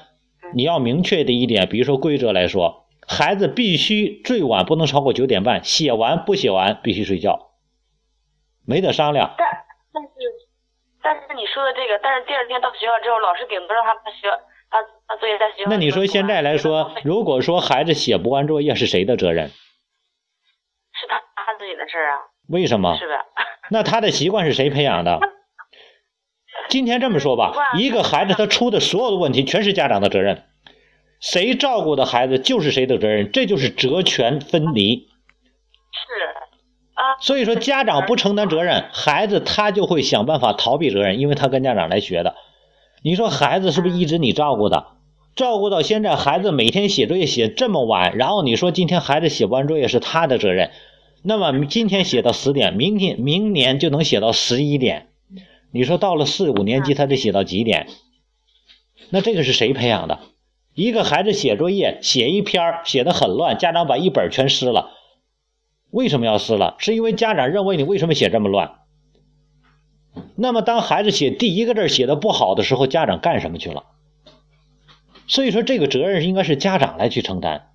[0.53, 7.51] 你要明确的一点，比如说规则来说，孩子必须最晚不能超过九点半，写完不写完必须睡觉。
[8.65, 9.33] 没得商量。
[9.37, 9.47] 但
[9.93, 10.09] 但是
[11.01, 14.29] 但是你说的这个，但是第二天到学校之后，老师顶不让他把学
[14.69, 15.69] 他他作业在学校。
[15.69, 19.47] 那你说现在来说，如果说孩子写不完作业是谁的责任？
[19.47, 22.19] 是他他自己的事儿啊。
[22.47, 22.97] 为什么？
[22.97, 23.25] 是的。
[23.71, 25.19] 那他的习惯是谁培养的？
[26.69, 30.43] 今天这么说吧，一个孩子他出的所有的问题全是家长的责任，
[31.19, 35.07] 谁照顾的孩子就是谁的责任，这就是责权分离。
[35.91, 35.99] 是
[36.93, 37.17] 啊。
[37.21, 42.35] 所以说，家长不承担责任，孩子他就会想办法逃避责任，因为他跟家长来学的。
[43.01, 44.87] 你说孩子是不是一直你照顾的？
[45.35, 50.71] 照顾到现在，孩子每天写作业写这么晚，然后你说今天孩子写不完作业是他的责任，
[51.23, 55.07] 那么今天写到十点，明天明年就能写到十一点。
[55.71, 57.87] 你说到了四五年级，他得写到几点？
[59.09, 60.19] 那这个是谁培养的？
[60.73, 64.91] 一个孩子写作业写一篇写的很乱，家长把一本全撕了。
[65.91, 66.75] 为什么要撕了？
[66.79, 68.79] 是因为家长认为你为什么写这么乱？
[70.35, 73.83] 那么当孩子写第一个字写的不好的时候，家长干什么去了？
[75.27, 77.67] 所以说这个责任应该是家长来去承担。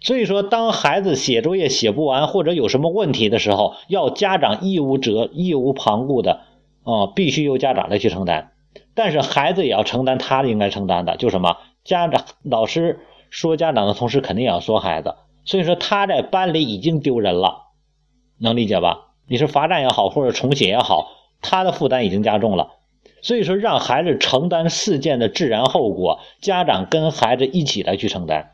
[0.00, 6.42] 所以说当孩子写作业写不完或者有什么问题的时候，要家长义无责义无旁顾的
[6.84, 8.52] 啊，必须由家长来去承担。
[8.94, 11.56] 但是孩子也要承担他应该承担的，就什么？
[11.82, 15.16] 家长老师说家长的同时，肯定也要说孩子。
[15.44, 17.64] 所以说他在班里已经丢人了，
[18.38, 19.12] 能理解吧？
[19.26, 21.08] 你是罚站也好，或者重写也好，
[21.42, 22.70] 他的负担已经加重了。
[23.20, 28.52] 所以说让孩子承担事件的自然后果，家长跟孩子一起来去承担。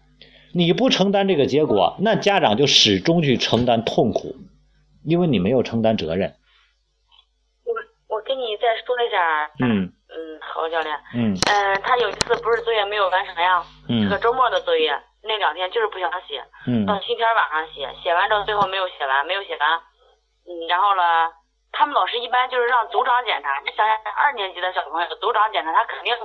[0.53, 4.35] 你不承担这个结果，那家长就始终去承担痛苦，
[5.05, 6.35] 因为你没有承担责任。
[8.41, 9.51] 你再说一下。
[9.61, 10.97] 嗯嗯，好教练。
[11.15, 13.63] 嗯嗯，他有一次不是作业没有完成呀？
[13.89, 14.03] 嗯。
[14.03, 14.99] 是个周末的作业。
[15.23, 19.79] 那两天就是不想写，嗯到星期天晚上写，写完之后最后没有写完，没有写完，
[20.49, 21.29] 嗯，然后呢，
[21.73, 26.17] 他们老师一般就是让组长检查，你想想二年级的小朋友，组长检查他肯定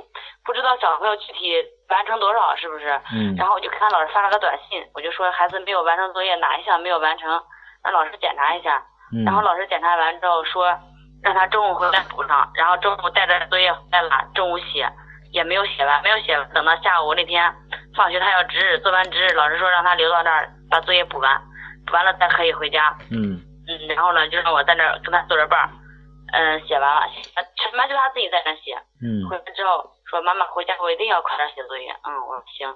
[0.45, 2.88] 不知道小朋友具体完成多少，是不是？
[3.12, 3.36] 嗯。
[3.36, 7.30] 然后我就看老师发了个短信，我就说孩子没有完成作业，哪一项没有完成，
[7.84, 8.82] 让老师检查一下。
[9.12, 9.25] 嗯。
[9.25, 10.71] 然后老师检查完之后说，
[11.23, 14.91] 让他中午回来补上，然后中午带着作业回来了，中午写。
[15.32, 17.54] 也没有写完，没有写完，等到下午那天
[17.93, 21.41] 放学他要值日，做完值日，老师说让他留到那儿把作业补完，
[21.86, 22.95] 补完了再可以回家。
[23.12, 23.36] 嗯
[23.67, 25.69] 嗯，然后呢就让我在那儿跟他做着伴儿，
[26.32, 27.01] 嗯，写完了，
[27.58, 28.80] 全班就他自己在那写。
[29.04, 31.91] 嗯，回来之后说妈妈回家我一定要快点写作业。
[32.08, 32.73] 嗯，我说行，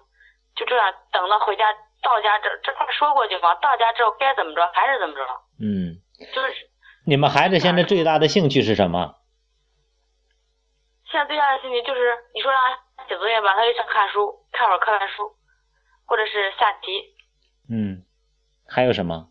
[0.58, 1.63] 就这样等到回家
[2.04, 5.23] 到家这这话说过去嘛，到家之后该怎么着还是怎么着。
[5.62, 5.95] 嗯，
[6.36, 6.67] 就是。
[7.10, 9.15] 你们孩子现在最大的兴趣是什么？
[11.10, 12.02] 现在最大的兴趣就是
[12.36, 12.62] 你说让
[12.98, 15.36] 他写作业吧，他就想看书，看会儿课外书，
[16.06, 17.02] 或者是下棋。
[17.67, 18.06] 嗯，
[18.67, 19.26] 还有什么？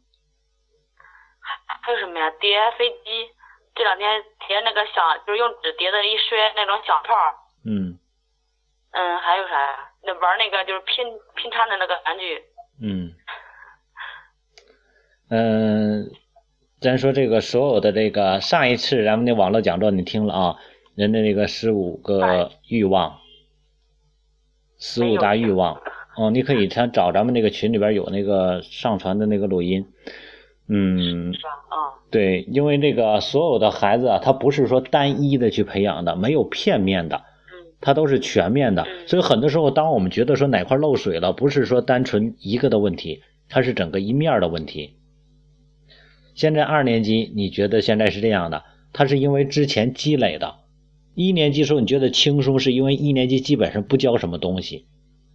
[1.38, 2.28] 还还有什么呀？
[2.40, 3.30] 叠飞机，
[3.76, 7.14] 这两天叠那个小，就是用纸叠的一摔那种小炮。
[7.64, 7.96] 嗯。
[8.90, 9.92] 嗯，还有啥呀？
[10.02, 12.42] 那玩那个就是拼拼插的那个玩具。
[12.82, 13.14] 嗯。
[15.30, 16.10] 嗯，
[16.80, 20.56] 咱说这个所有的这个上一次咱们那网络讲座你听了啊？
[20.94, 23.18] 人的那个十五个欲望，
[24.78, 25.80] 十五大欲望，
[26.16, 29.86] 哦，你可以他找咱们那个群里边有那个上传的那个录音，
[30.68, 31.32] 嗯，
[32.10, 37.22] 对，因为这个所有的孩子啊，他不是说单一的去培养的，没有片面的，
[37.80, 44.94] 他都是全面的，所以很多时候，当我们觉得说哪块漏水了，不是说单纯一个的问题，它是整个一面的问题。
[46.38, 50.54] 现在二年级，你觉得现在是这样的，他是因为之前积累的。
[51.16, 54.86] 一年级时候你觉得轻松，是因为一年级基本上不教什么东西，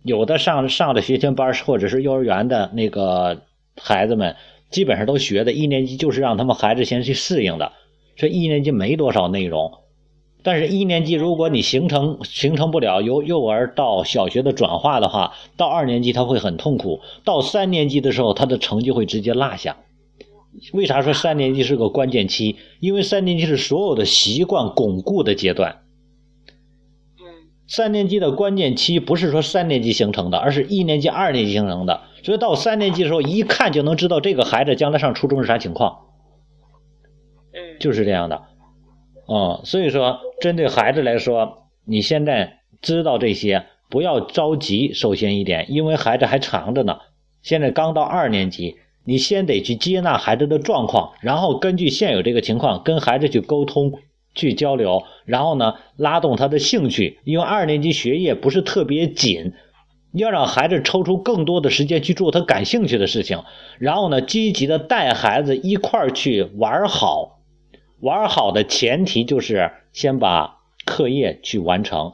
[0.02, 3.42] 有的上上的学前班或者是幼儿园的那个
[3.76, 4.38] 孩子们，
[4.70, 5.52] 基本上都学的。
[5.52, 7.74] 一年级就是让他们孩子先去适应的，
[8.16, 9.74] 所以一年级没多少内容，
[10.42, 19.76] 但是一年级如果你形成形成不了由幼儿到小学的转化的话，到二年级他会很痛苦，到三年级的时候他的成绩会直接落下。
[20.74, 22.58] 为啥说三年级是个关键期？
[22.80, 25.80] 因为三年级是所有的习惯巩固的阶段。
[27.66, 32.02] 三年级的关键期不是说三年级形成的，而是一年级、二年级形成的。
[32.22, 36.00] 所以到三年级的时候，一看就能知道这个孩子将来上初中是啥情况。
[37.54, 38.44] 嗯，就是这样的。
[39.28, 44.94] 嗯，所以说针对孩子来说，你现在知道这些，不要着急。
[44.94, 46.98] 首先一点，因为孩子还长着呢，
[47.42, 54.00] 现在刚到二年级，你先得去接纳孩子的状况，然后根据现有这个情况跟孩子去沟通。
[54.36, 59.54] 去交流，然后呢，拉动他的兴趣，因为二年级学业不是特别紧，
[60.12, 63.44] 要让孩子抽出更多的时间去做他感兴趣的事情，
[63.78, 67.42] 然后呢，积极的带孩子一块儿去玩好，
[68.00, 72.14] 玩好的前提就是先把课业去完成，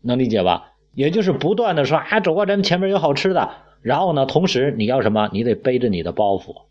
[0.00, 0.72] 能理解吧？
[0.94, 3.50] 也就是不断的说啊，走过咱们前面有好吃的，
[3.86, 5.30] 然后呢，同时你要什么？
[5.32, 6.62] 你得背着你的包袱，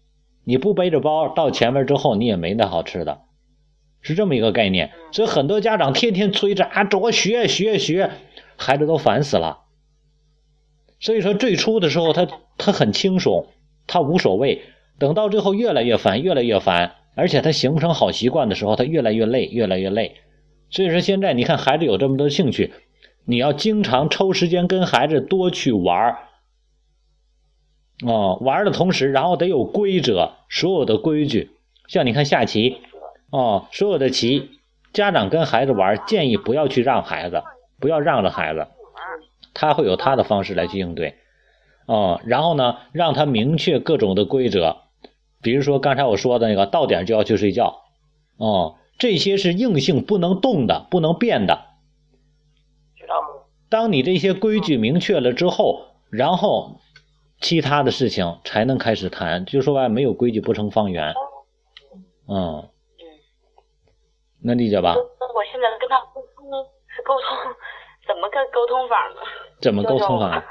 [0.44, 3.22] 你不背着包到前面之后，你也没那好吃的。
[4.02, 8.12] 是这么一个概念，所以很多家长天天催着啊，着学学学，
[8.58, 9.60] 孩子都烦死了。
[11.00, 13.48] 所以说最初的时候他他很轻松，
[13.88, 14.64] 他无所谓，
[15.00, 20.18] 等到最后越来越烦，越来越烦，而且他形不成好习惯的时候，他越来越累，越来越累。
[20.70, 22.74] 所以说现在你看孩子有这么多兴趣，
[23.24, 26.18] 你要经常抽时间跟孩子多去玩儿，
[28.04, 31.52] 哦，玩的同时，然后得有规则，所有的规矩，
[31.88, 32.82] 像你看下棋。
[33.32, 34.52] 哦，所有的棋，
[34.94, 37.44] 家长跟孩子玩，建议不要去让孩子，
[37.80, 38.68] 不要让着孩子，
[39.54, 41.16] 他会有他的方式来去应对。
[41.86, 44.78] 哦，然后呢，让他明确各种的规则，
[45.42, 47.82] 比如说刚才我说的那个，到点就要去睡觉。
[48.38, 51.66] 哦，这些是硬性不能动的，不能变的。
[53.68, 56.80] 当你这些规矩明确了之后，然后
[57.42, 59.46] 其他的事情才能开始谈。
[59.46, 61.14] 就说白，没有规矩不成方圆。
[62.28, 62.70] 嗯。
[64.44, 64.94] 能理解吧？
[64.96, 66.46] 我现在跟他沟通
[66.88, 67.54] 是沟通，
[68.08, 69.22] 怎么个沟通法呢？
[69.60, 70.44] 怎么沟通法？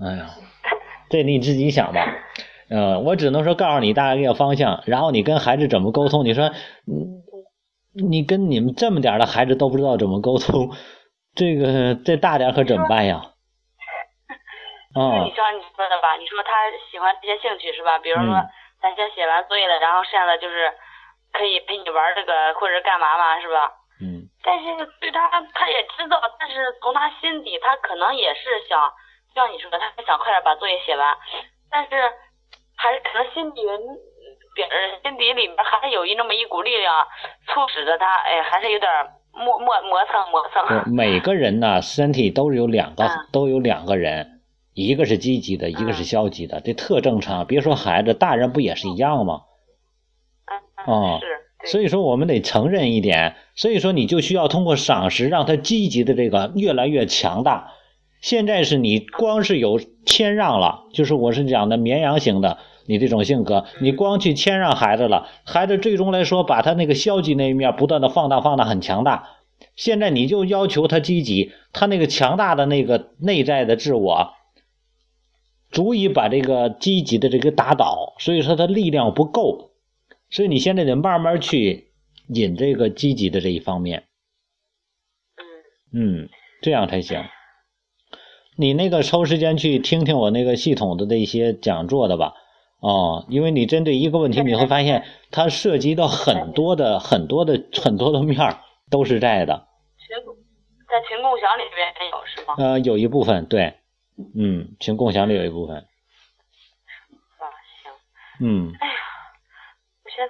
[0.00, 0.30] 哎呀，
[1.08, 2.04] 这你自己想吧。
[2.68, 6.24] 嗯，我只能说告诉你大概一个方向，然后你跟孩子怎么沟通？
[6.24, 6.50] 你说，
[7.94, 10.70] 你你跟你们这么点的孩子都不知道怎么沟通，
[11.36, 13.30] 这个再大点可怎么办呀？
[14.96, 16.50] 啊，你像你说的吧，你说他
[16.90, 17.98] 喜欢这些兴趣是吧？
[17.98, 18.34] 比如说，
[18.80, 20.72] 咱先写完作业了，然后剩下的就是。
[21.32, 23.70] 可以陪你玩这个或者干嘛嘛，是吧？
[24.00, 24.24] 嗯。
[24.42, 24.64] 但是
[25.00, 28.90] 对他，他也知道，但是从他心底，他可能也是想，
[29.34, 31.14] 像你说的，他想快点把作业写完，
[31.70, 32.10] 但是
[32.74, 33.60] 还是可能心底
[34.54, 34.70] 边
[35.02, 37.06] 心底里面还是有一那么一股力量，
[37.48, 38.90] 促使着他，哎，还是有点
[39.32, 40.90] 磨磨磨蹭磨蹭。
[40.90, 44.35] 每个人呢，身体都是有两个，都有两个人，
[44.76, 47.46] 一个是积极的，一个是消极的，这特正常。
[47.46, 49.40] 别说孩子，大人不也是一样吗？
[50.74, 51.18] 啊，
[51.64, 57.72] 是，所以说我们得承认一点，所以说你就需要通过赏识，让他积极的这个越来越强大。
[58.20, 69.30] 现在是你光是有谦让了，就是我是讲的绵羊型的，你这种性格，你光去谦让孩子了，孩子最终来说把他那个消极那一面不断的放大，放大很强大。
[69.74, 74.34] 现在你就要求他积极，他那个强大的那个内在的自我，
[75.76, 79.72] 足以把这个积极的这个打倒，所以说他力量不够。
[80.30, 81.90] 所以你现在得慢慢去
[82.28, 84.04] 引这个积极的这一方面，
[85.92, 86.30] 嗯，
[86.62, 87.22] 这样才行。
[88.56, 92.32] 你那个抽时间去听听我那个系统的那些讲座的吧，
[92.80, 98.60] 哦，因为你针对一个问题，你会发现它涉及到很多的、很多的、很多的面儿
[98.90, 99.68] 都是在的。
[99.98, 100.16] 群
[100.88, 102.54] 在群共享里边也有是吗？
[102.56, 103.74] 呃，有一部分对，
[104.34, 105.76] 嗯，群共享里有一部分。
[105.76, 105.84] 啊，
[107.82, 108.46] 行。
[108.46, 108.72] 嗯。
[108.80, 108.94] 哎呀。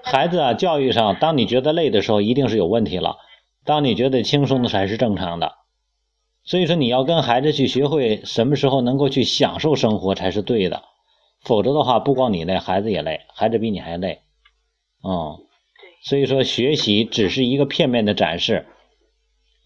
[0.03, 3.19] 孩子啊，教育上，当你觉得累的时候，一定是有问题了；
[3.65, 5.54] 当你觉得轻松的才是正常的。
[6.42, 10.83] 所以说，你要跟孩子去学会什么时候能够去享受生活才是对的，
[11.42, 14.23] 否则的话，不光你累，孩子也累，孩子比你还累。
[15.04, 15.38] 嗯，
[16.02, 18.67] 所以说，学习只是一个片面的展示，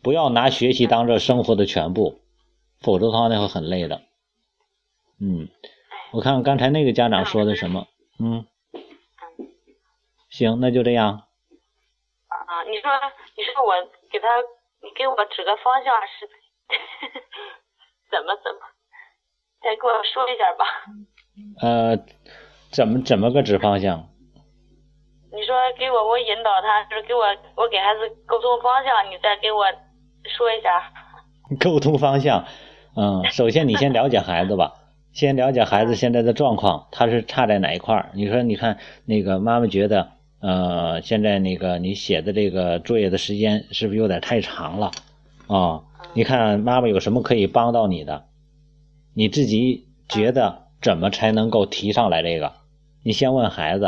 [0.03, 2.21] 不要拿学习当做生活的全部，
[2.81, 4.03] 否则的话，那会很累的。
[5.21, 5.49] 嗯，
[6.13, 7.87] 我看看刚才那个家长说的什么？
[8.19, 8.47] 嗯。
[10.31, 11.25] 行，那就这样。
[12.29, 12.91] 啊，你说，
[13.37, 13.75] 你说我
[14.11, 14.29] 给他，
[14.83, 16.27] 你给我指个方向是，
[18.11, 18.61] 怎么怎么？
[19.63, 20.65] 再给我说一下吧。
[21.61, 21.97] 呃，
[22.73, 24.09] 怎么怎么个指方向？
[25.33, 27.25] 你说给我我引导他，就是给我
[27.57, 29.65] 我给孩子沟通方向，你再给我
[30.37, 30.93] 说一下。
[31.61, 32.47] 沟通方向，
[32.97, 34.75] 嗯，首先你先了解孩子吧，
[35.13, 38.11] 先了解孩子现在的状况，他是差在哪一块儿？
[38.15, 40.09] 你说，你看那个妈妈觉得，
[40.41, 44.91] 呃，现在那个你写的这个作业的时间是不是有点太长了？
[45.49, 45.83] 啊，
[46.15, 48.25] 你看妈妈有什么可以帮到你的？
[49.13, 52.53] 你自己觉得怎么才能够提上来这个？
[53.03, 53.87] 你先问孩子，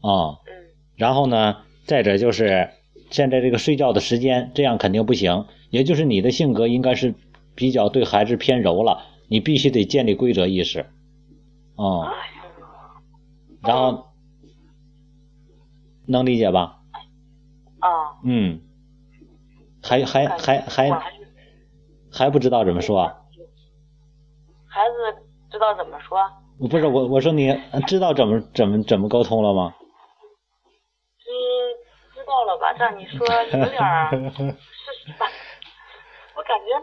[0.00, 0.38] 啊，
[0.96, 2.70] 然后呢，再者就是
[3.10, 5.44] 现在这个睡觉的时间，这样肯定不行。
[5.70, 7.14] 也就是你的性格应该是
[7.54, 10.80] 比较对孩子偏柔了，你必须得建立规则意识，
[11.76, 12.14] 啊，
[13.62, 14.08] 然后
[16.06, 16.80] 能理解吧？
[17.80, 18.60] 啊，嗯，
[19.82, 20.90] 还还还还
[22.12, 23.06] 还不知道怎么说？
[24.66, 24.94] 孩子
[25.50, 26.18] 知道怎么说？
[26.70, 27.56] 不是我，我说你
[27.86, 29.74] 知道怎么怎么怎么沟通了吗？
[31.28, 31.30] 嗯，
[32.14, 32.72] 知道了吧？
[32.74, 35.26] 照你说有点儿 是吧？
[36.34, 36.74] 我感觉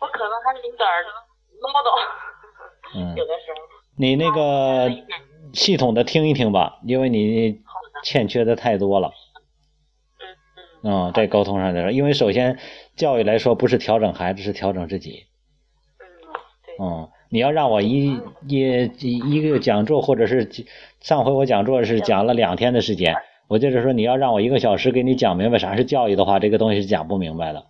[0.00, 1.33] 我可能还是有点唠
[1.70, 3.62] 叨，嗯， 有的时候。
[3.96, 4.90] 你那个
[5.52, 7.60] 系统的听一听吧，因为你
[8.02, 9.12] 欠缺的太多了。
[10.82, 11.12] 嗯嗯。
[11.12, 12.58] 在沟通上来说，因为首先
[12.96, 15.26] 教育来说不是调整孩子，是调整自己。
[16.80, 18.90] 嗯，你要让我一一
[19.30, 20.50] 一个讲座，或者是
[21.00, 23.14] 上回我讲座是讲了两天的时间，
[23.46, 27.66] 我就是说你要让我一个小时给你讲明白啥是教育的话，这个东西是讲不明白的。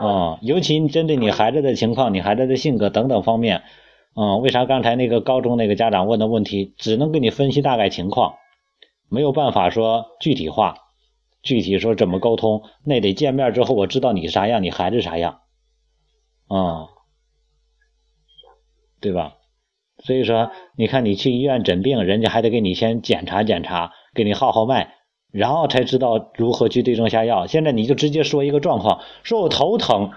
[0.00, 3.62] 啊，尤其针对你孩子的情况、你孩子的性格等等方面，
[4.14, 8.34] 嗯，为啥刚才那个高中那个家长问的问题，只能给你分析大概情况，
[9.08, 10.76] 没有办法说具体化，
[11.42, 15.40] 具体说怎么沟通，那得见面之后我知道你啥样，你孩子啥样，
[16.48, 16.88] 啊，
[19.00, 19.34] 对吧？
[20.02, 24.92] 所以说，你看你去医院诊病，人家还得给你先检查检查，给你号号脉。
[25.34, 27.48] 然后才知道如何去对症下药。
[27.48, 30.12] 现在你就直接说一个状况，说我头疼，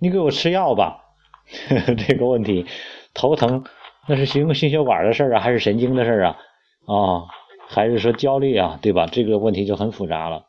[0.00, 1.04] 你给我吃药吧。
[2.08, 2.64] 这个问题，
[3.12, 3.64] 头疼
[4.08, 6.36] 那是心心血管的事儿啊，还是神经的事儿啊？
[6.86, 7.28] 啊，
[7.68, 8.78] 还是说焦虑啊？
[8.80, 9.06] 对吧？
[9.12, 10.46] 这个问题就很复杂了。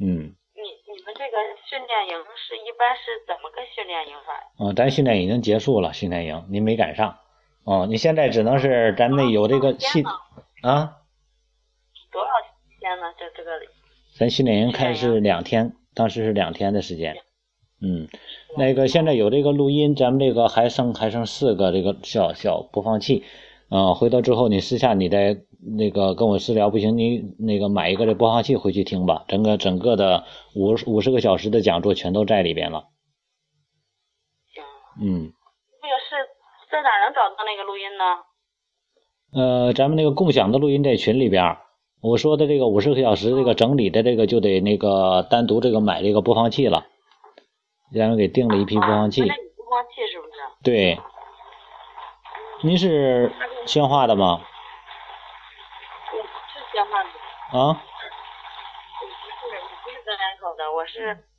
[0.00, 0.08] 嗯。
[0.56, 1.36] 你你们这个
[1.68, 4.32] 训练营是一般是怎么个训练营法？
[4.58, 7.18] 嗯，咱训练已经结束了，训练营您没赶上。
[7.64, 10.02] 哦，你现在只能是咱那有这个系
[10.62, 10.96] 啊。
[12.90, 12.96] 多少？
[12.96, 13.50] 天呢，这这个，
[14.18, 17.16] 咱训练营开是两天，当时是两天的时间，
[17.80, 18.08] 嗯，
[18.56, 23.22] 那个现在有这个录音，咱们这个还剩还剩四个这个小小播放器，
[23.70, 30.24] 嗯，回头之后你私下你再那个跟我私聊，不行你那个买一个这播放器回去听吧，整个整个的
[30.56, 32.88] 五五十个小时的讲座全都在里边了。
[34.52, 34.64] 行。
[35.00, 35.32] 嗯。
[35.80, 36.16] 那个是
[36.70, 38.04] 在哪能找到那个录音呢？
[39.32, 41.56] 呃，咱们那个共享的录音在群里边。
[42.02, 46.86] 我说的这个五十个小时这个整理的这个就得那个单独这个买这个播放器了，
[47.92, 49.20] 然后给订了一批播放器。
[49.20, 50.32] 播放器是不是？
[50.62, 50.98] 对。
[52.62, 53.30] 您是
[53.66, 54.40] 宣化的吗？
[56.12, 57.08] 我是宣化的。
[57.58, 57.68] 啊？
[57.68, 59.12] 我不
[59.50, 61.29] 是，我不是甘口的，我是。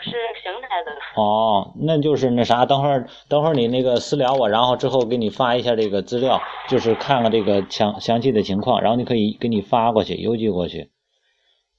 [0.00, 0.10] 是
[0.42, 10.90] 邢台的哦，那就是那啥，等会儿等会儿你那个私聊我，然后之后给你发一下这个资料，就是看看这个详详细的情况，然后你可以给你发过去，邮寄过去。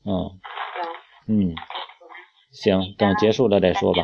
[0.05, 0.31] 嗯。
[1.27, 1.55] 嗯。
[2.51, 4.03] 行，等结束了再说吧。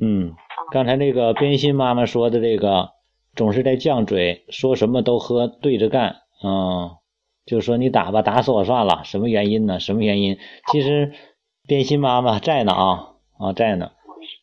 [0.00, 0.34] 嗯，
[0.70, 2.90] 刚才那个边心妈妈说的这个，
[3.34, 6.16] 总是在犟嘴，说什么都和对着干。
[6.42, 6.96] 嗯，
[7.44, 9.02] 就说你打吧，打死我算了。
[9.04, 9.80] 什么原因呢？
[9.80, 10.38] 什么原因？
[10.72, 11.12] 其实。
[11.68, 13.08] 变心妈妈在呢啊
[13.38, 13.90] 啊在呢，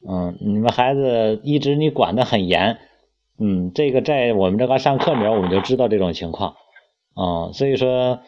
[0.07, 2.77] 嗯，你们孩子一直你管得很严，
[3.39, 6.51] 嗯，这个在我们这个上课里面我们就知道这种情况，
[7.15, 8.19] 啊，所以说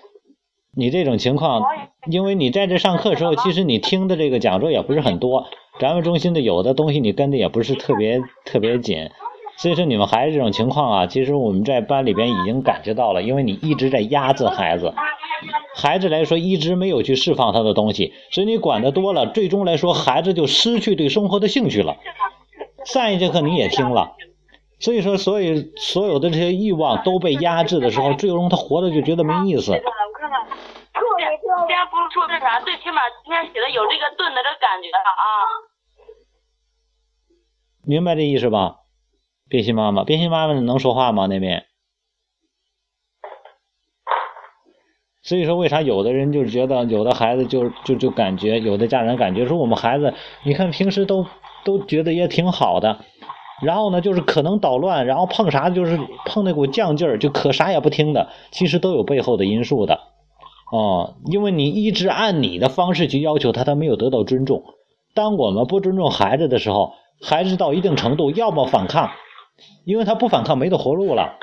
[0.76, 1.62] 你这种情况，
[2.10, 5.46] 因为你在这上课的时候，其实你听的这个讲座也不是很多，
[5.80, 9.12] 咱们中心的有的东西你跟的也不是特别特别紧，
[9.58, 14.92] 所以说你们孩子这种情况啊，其实我们在班里边已经感觉到了，因为你一直在压制孩子。
[15.76, 21.98] 孩子来说，一直没有去释放他的东西，所以你管的多了，最终来说，孩子就失去对生活的兴趣了。
[22.86, 24.16] 上一节课你也听了，
[24.80, 29.72] 所以说，所以所有的这些欲望都被压制的时候，最终他活着就觉得没意思。
[29.72, 29.78] 我
[30.18, 30.48] 看看，
[31.68, 35.24] 先不说那啥，最起码今天写的有这个顿的这感觉了啊。
[37.86, 38.78] 明白这意思吧？
[39.48, 41.28] 变心妈妈，变心妈妈能说话吗？
[41.28, 41.67] 那边？
[45.28, 50.14] 所以说，为啥有的人就是觉得，有的孩子就就就感觉，有的家长感觉说，我们孩子，
[50.44, 51.26] 你看平时都
[51.66, 53.00] 都觉得也挺好的，
[53.62, 60.00] 然后呢，就是可能捣乱，然后碰啥就是碰那股犟劲儿，就可啥也不听的，其实都有背后的因素的。
[60.72, 64.64] 哦，因为你一直按你的方式去要求他，他没有得到尊重。
[65.14, 69.12] 当我们不尊重孩子的时候，孩子到一定程度，要么反抗，
[69.84, 71.34] 因为他不反抗没得活路了；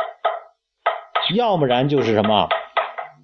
[1.35, 2.49] 要不然就是什么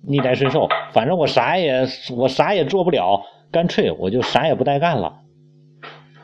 [0.02, 1.86] 逆来顺受，反正我啥也
[2.16, 5.20] 我啥也做不了，干脆我就啥也不带干了。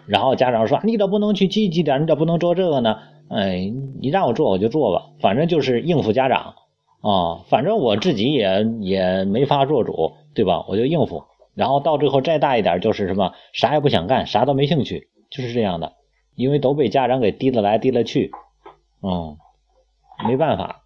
[0.07, 2.03] 然后家长说：“你咋不能去积极点？
[2.03, 2.99] 你咋不能做这个呢？”
[3.29, 6.55] 哎，你让我做我就做吧，反正就是应付家长。
[7.03, 10.65] 啊，反正我自己也也没法做主，对吧？
[10.69, 11.25] 我就应付，
[11.55, 15.93] 然后到最后再大一点，就是什么啥也不想干，啥都没兴趣，就是这样的。
[16.37, 18.31] 因为都被家长给提了来提了去，
[19.03, 19.37] 嗯，
[20.29, 20.83] 没办法。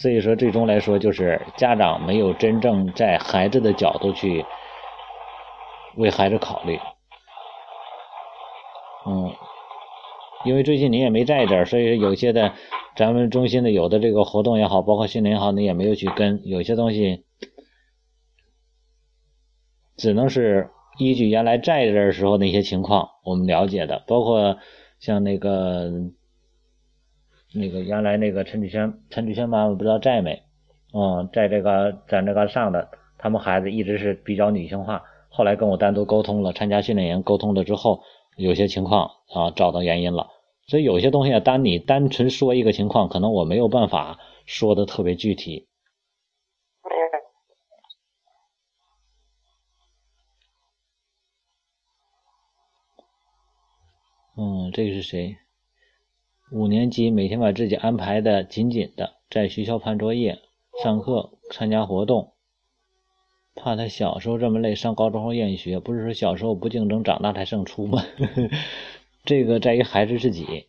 [0.00, 4.46] 所以说，最终来说，就是家长没有真正在孩子的角度去
[5.96, 6.78] 为孩子考虑，
[9.06, 9.30] 嗯，
[10.46, 12.52] 因为最近你也没在这儿，所以有些的。
[12.96, 17.24] 咱们中心的有的这个活动也好，包括训练也好，你也没有去跟，有些东西
[19.96, 24.58] 只能是依据原来在这儿时候那些情况我们了解的，包括
[24.98, 25.88] 像那个
[27.52, 30.42] 那个原来那个陈志轩，陈志轩妈妈不知道在没？
[30.92, 32.88] 嗯，在这个在那个上的，
[33.18, 38.02] 他们孩子一直是比较女性化，后来跟我单独沟通了，参加训练营沟通了之后，
[38.36, 40.28] 有些情况啊找到原因了。
[40.66, 45.66] 所以有些东西啊，单你单纯说一个情况，可能我没有办法说的特别具体。
[54.36, 55.36] 嗯，这个是谁？
[56.52, 60.40] 五年级每天把自己安排的紧紧的，在学校判作业、
[60.82, 62.32] 上课、参加活动，
[63.54, 65.78] 怕他小时候这么累，上高中后厌学。
[65.78, 68.02] 不是说小时候不竞争，长大才胜出吗？
[69.24, 70.66] 这个在于孩子自己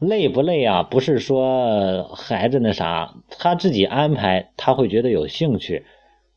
[0.00, 0.82] 累不累啊？
[0.82, 5.84] 不是说孩子那啥，他自己安排，他会觉得有兴趣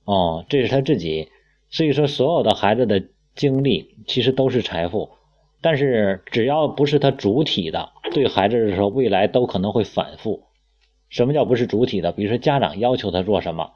[0.06, 1.30] 哦，这是他自己。
[1.70, 3.04] 所以说，所有的孩子的
[3.36, 5.10] 经历其实都是财富，
[5.62, 10.44] 但是只要不是他主体的，对孩子的时候，未来都可能会反复。
[11.10, 12.12] 什么叫不是主体的？
[12.12, 13.72] 比如说家长要求他做什么，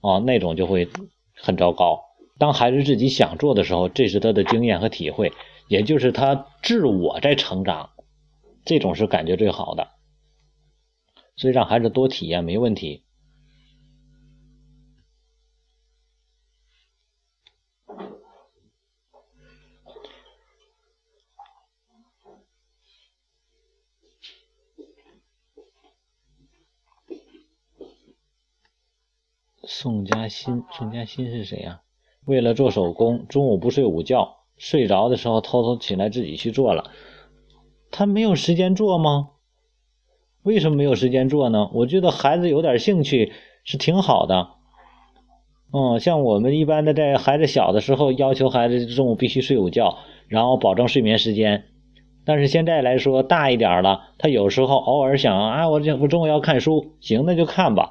[0.00, 0.88] 啊，那种就会
[1.34, 2.00] 很糟糕。
[2.38, 5.32] 当孩子自己想做的时候，这是他的经验和体会。
[5.66, 7.88] 也就是他自我在成长，
[8.66, 9.88] 这种是感觉最好的，
[11.36, 13.03] 所以让孩子多体验没问题。
[29.76, 31.80] 宋佳欣，宋佳欣是谁呀？
[32.24, 34.36] 为了做手工，中午不睡午觉。
[34.56, 36.92] 睡着的时候偷偷起来自己去做了，
[37.90, 39.30] 他没有时间做吗？
[40.44, 41.70] 为什么没有时间做呢？
[41.72, 43.32] 我觉得孩子有点兴趣
[43.64, 44.50] 是挺好的。
[45.72, 49.98] 嗯，像我们一般的在孩子小的时候要求孩子中午必须睡午觉，
[50.28, 51.64] 然后保证睡眠时间。
[52.24, 57.90] 但是现在来说大一点了，他有时候偶尔想啊，我这我中午要看书，行，那就看吧。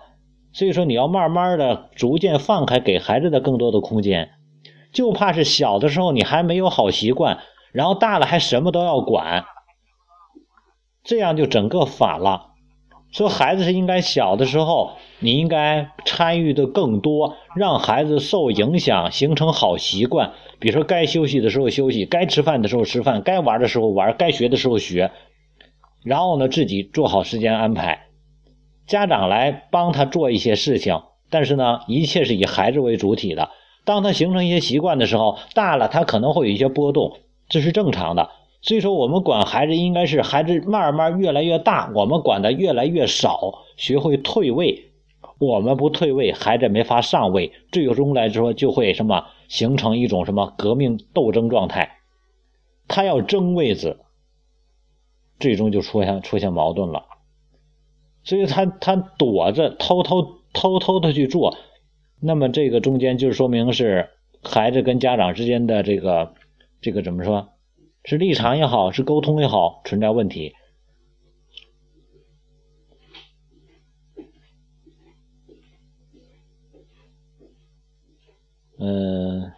[0.53, 4.29] 所以说你要慢慢的逐渐放开，给孩子的更多的空间。
[4.91, 7.39] 就怕是小的时候你还没有好习惯，
[7.71, 9.45] 然后大了还什么都要管，
[11.03, 12.51] 这样就整个反了。
[13.11, 20.31] 说孩子是应该小的时候，你应该参与的更多，让孩子受影响，形成好习惯。
[20.59, 25.11] 比如说该休息的时候休息，该吃饭的时候吃饭，该玩的时候玩，该学的时候学。
[26.03, 28.07] 然后呢，自己做好时间安排，
[28.85, 33.49] 家长来帮他做一些事情，但是呢，一切是以孩子为主体的。
[33.85, 37.17] 当他形成一些习惯的时候，大了他可能会有一些波动，
[37.49, 38.29] 这是正常的。
[38.61, 44.89] 所以说，我们管孩子应该是孩子慢慢越来越大，我们管的越来越少，学会退位。
[45.39, 51.97] 我们不退位，孩子没法上位，最终来说就会什么形成一种什么革命斗争状态。
[52.87, 53.97] 他要争位子，
[55.39, 57.03] 最终就出现出现矛盾了。
[58.23, 61.57] 所以他他躲着，偷偷偷偷的去做。
[62.19, 64.09] 那么这个中间就说明是
[64.41, 66.33] 孩子跟家长之间的这个
[66.81, 67.49] 这个怎么说？
[68.05, 70.53] 是立场也好，是沟通也好，存在问题。
[78.77, 79.53] 嗯，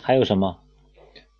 [0.00, 0.60] 还有什么？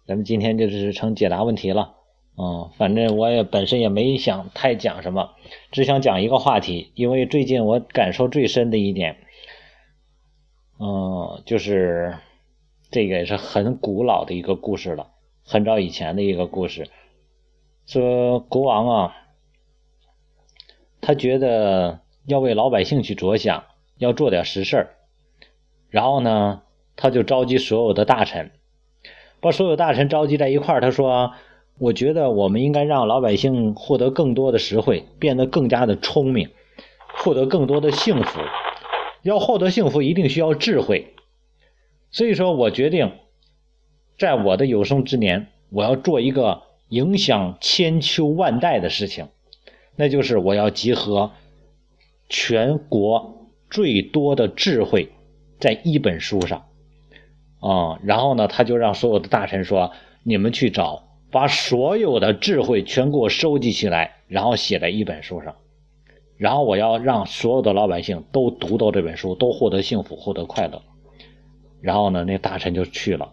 [0.04, 1.94] 咱们今天就是成解答问题了。
[2.36, 5.30] 嗯，反正我也本身也没想太讲什么，
[5.70, 9.18] 只想讲一个话题，因为最近我感受最深的一点，
[10.80, 12.16] 嗯，就是
[12.90, 15.10] 这个也是很古老的一个故事了，
[15.44, 16.88] 很早以前的一个故事，
[17.86, 19.16] 说国王啊，
[21.00, 23.64] 他觉得要为老百姓去着想，
[23.98, 24.96] 要做点实事儿。
[25.90, 26.62] 然后呢，
[26.96, 28.52] 他就召集所有的大臣，
[29.40, 30.80] 把所有大臣召集在一块儿。
[30.80, 31.34] 他说
[31.82, 36.50] ：“我觉得我们应该让老百姓获得更多的实惠，变得更加的聪明，
[37.12, 38.40] 获得更多的幸福。
[39.22, 41.12] 要获得幸福，一定需要智慧。
[42.12, 43.10] 所以说我决定，
[44.16, 49.26] 在我的有生之年，我要做一个影响千秋万代的事情，
[49.96, 51.32] 那就是我要集合
[52.28, 55.10] 全国最多的智慧。”
[55.58, 56.64] 在一本书上，
[57.58, 59.90] 啊，然后呢，他就让所有的大臣说
[60.22, 65.56] ：“你们去找，把所有的智慧全给我收集起来，然后写在一本书上，
[66.36, 70.82] 然后我要让所有的老百姓都读到这本书，都获得幸福，获得快乐。”
[71.80, 73.32] 然后呢，那大臣就去了。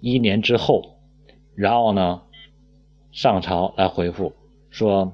[0.00, 1.00] 一年之后，
[1.56, 2.22] 然后呢，
[3.10, 4.32] 上朝来回复
[4.70, 5.12] 说：“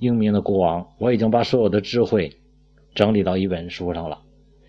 [0.00, 2.36] 英明的国王，我已经把所有的智慧
[2.96, 4.22] 整理到一本书上了。”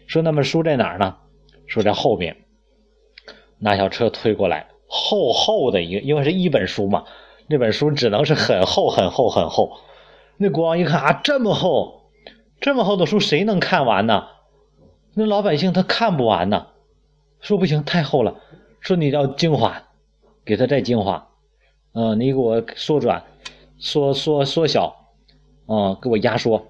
[0.06, 1.18] 说那么书在哪儿呢？
[1.66, 2.38] 说在后边，
[3.58, 7.06] 拿小车推过来，厚厚的一个，因为是一本书嘛，
[7.48, 9.78] 那本书只能是很厚很厚很厚。
[10.38, 12.10] 那国王一看啊，这么厚，
[12.60, 14.28] 这么厚的书谁能看完呢？
[15.14, 16.68] 那老百姓他看不完呢。
[17.40, 18.40] 说不行，太厚了。
[18.80, 19.84] 说你要精华，
[20.46, 21.30] 给他再精华，
[21.94, 23.24] 嗯，你给我缩短，
[23.78, 24.96] 缩缩缩小，
[25.68, 26.68] 嗯，给我压缩。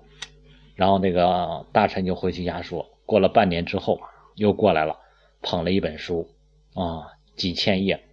[0.75, 2.85] 然后那个大臣就回去压缩。
[3.05, 3.99] 过了半年之后，
[4.35, 4.97] 又过来了，
[5.41, 6.27] 捧了一本书，
[6.73, 8.06] 啊，几千页，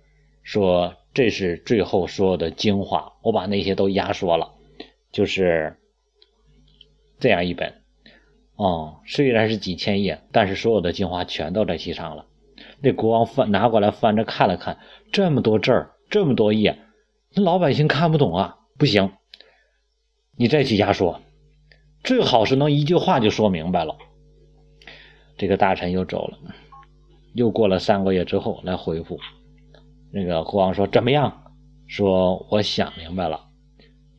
[0.44, 4.52] 说这是最后所有的精华，我把那些都压缩了，
[5.10, 5.76] 就是
[7.18, 7.82] 这样一本，
[8.54, 12.26] 啊，虽然是几千页，但是所有的精华全都在其上了。
[12.80, 14.78] 那国王翻拿过来翻着看了看，
[15.10, 16.78] 这么多字儿，这么多页，
[17.34, 19.12] 那老百姓看不懂啊，不行，
[20.36, 21.20] 你再去压缩，
[22.02, 23.96] 最好是能一句话就说明白了。
[25.38, 26.38] 这个大臣又走了，
[27.32, 29.18] 又过了三个月之后来回复，
[30.14, 31.42] 那个国王说怎么样？
[31.88, 33.48] 说我想明白了，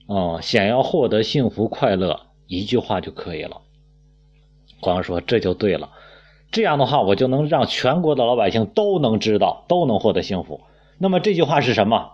[0.08, 3.62] 哦，想要获得幸福快乐，一句话就可以了。
[4.82, 5.92] 国王说这就对了，
[6.52, 10.60] 这样的话我就能让全国的老百姓都能知道，都能获得幸福。
[10.98, 12.12] 那么这句话是什么？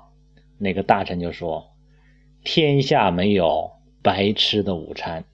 [0.59, 1.71] 那个大臣就说：
[2.43, 3.71] 天下没有
[4.03, 5.25] 白吃的午餐。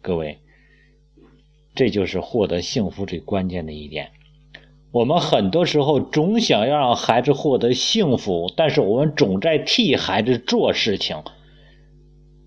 [0.00, 0.38] 各位。
[1.74, 4.10] 这就是获得幸福最关键的一点。
[4.96, 11.18] 我们很多时候总想要让孩子获得幸福，但是我们总在替孩子做事情，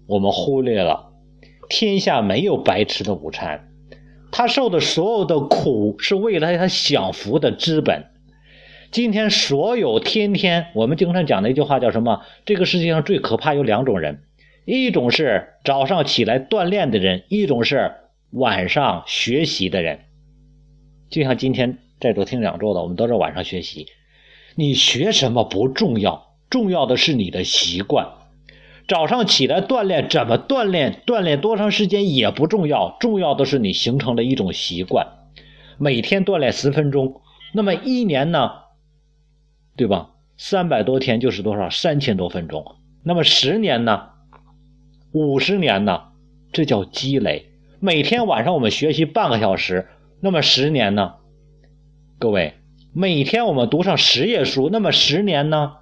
[0.08, 1.12] 我们忽略了
[1.70, 3.70] 天下没有白吃的午餐。
[4.32, 8.08] 他受的所有的苦是为了他享福的资本。
[8.90, 12.24] 今天所有天天我们经常讲的一句话叫什么？
[12.48, 14.24] 这个世界上最可怕有两种人，
[14.66, 17.92] 一种是早上起来锻炼的人，一种是。
[18.32, 20.02] 晚上学习的人，
[21.10, 23.88] 就像今天在座听讲座的，我们都是晚上学习。
[24.56, 28.08] 你学什么不重要，重要的是你的习惯。
[28.88, 35.08] 早上起来锻炼，怎么锻炼，锻炼多长时间也不重要，重要的是你形成了一种习惯。
[35.78, 37.22] 每天锻炼十分钟，
[37.54, 38.52] 那么一年呢，
[39.76, 40.12] 对吧？
[40.38, 41.70] 三百多天就是多少？
[41.70, 42.78] 三千多分钟。
[43.04, 44.10] 那么十年呢？
[45.12, 46.04] 五十年呢？
[46.52, 47.52] 这叫积累。
[47.80, 49.88] 每天晚上我们学习半个小时，
[50.22, 51.16] 那么十年呢？
[52.22, 52.56] 各位，
[52.92, 55.78] 每天我们读上十页书，那么十年呢？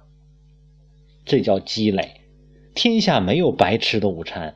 [1.24, 2.20] 这叫积累。
[2.76, 4.54] 天下没有白吃的午餐，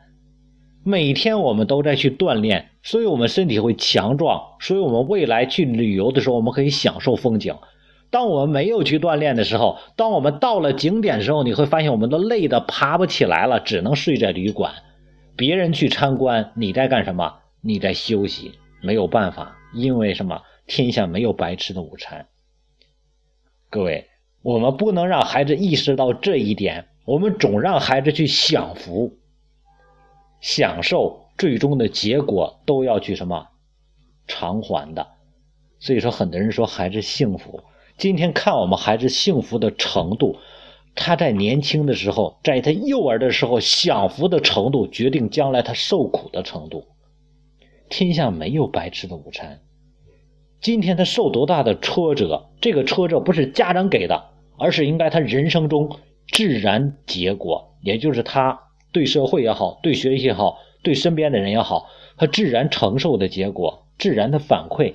[0.85, 7.53] 每天我们都在去锻炼，所以我们身体会强壮，所以我们未来去旅游的时候，我们可以享受风景。
[8.13, 14.73] 当我们没有去锻炼的时候，当我们到了景点的时候，你会发现我们都累得爬不起来了，只能睡在旅馆。
[15.35, 17.41] 别人去参观，你在干什么？
[17.61, 20.41] 你在休息，没有办法，因为什么？
[20.67, 22.29] 天下没有白吃的午餐。
[23.69, 24.09] 各位，
[24.43, 29.19] 我们不能让孩子意识到这一点，我们总让孩子去享福、
[30.41, 33.49] 享受，最终的结果都要去什么
[34.27, 35.07] 偿还的。
[35.79, 37.65] 所以说，很多人说孩子幸福，
[37.97, 40.39] 今天看我们孩子幸福的程度。
[40.95, 46.87] 他在年轻的时候，在他幼儿的时候享福的程度，决定将来他受苦的程度。
[47.89, 49.63] 天下没有白吃的午餐。
[50.63, 55.99] 今天他受多大的挫折，这个挫折不是家长给的，而是应该他人生中
[56.29, 58.61] 自然结果，也就是他
[58.93, 61.87] 对社会也好，对学习也好，对身边的人也好，
[62.17, 64.95] 他自然承受的结果，自然的反馈，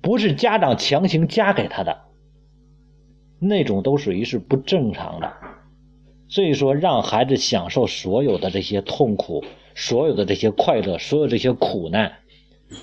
[0.00, 1.98] 不是家长强行加给他的。
[3.38, 5.34] 那种都属于是不正常的，
[6.28, 9.44] 所以说让孩子享受所有的这些痛苦，
[9.74, 12.20] 所有的这些快乐，所有这些苦难，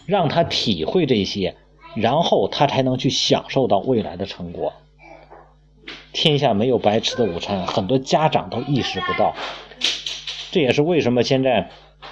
[0.06, 1.56] 让他体会这些，
[1.96, 4.74] 然后他才能去享受到未来的成果。
[6.14, 9.34] 天下没有白吃的午餐，很多家长都意识不到。
[10.52, 11.70] 这也是为什么现在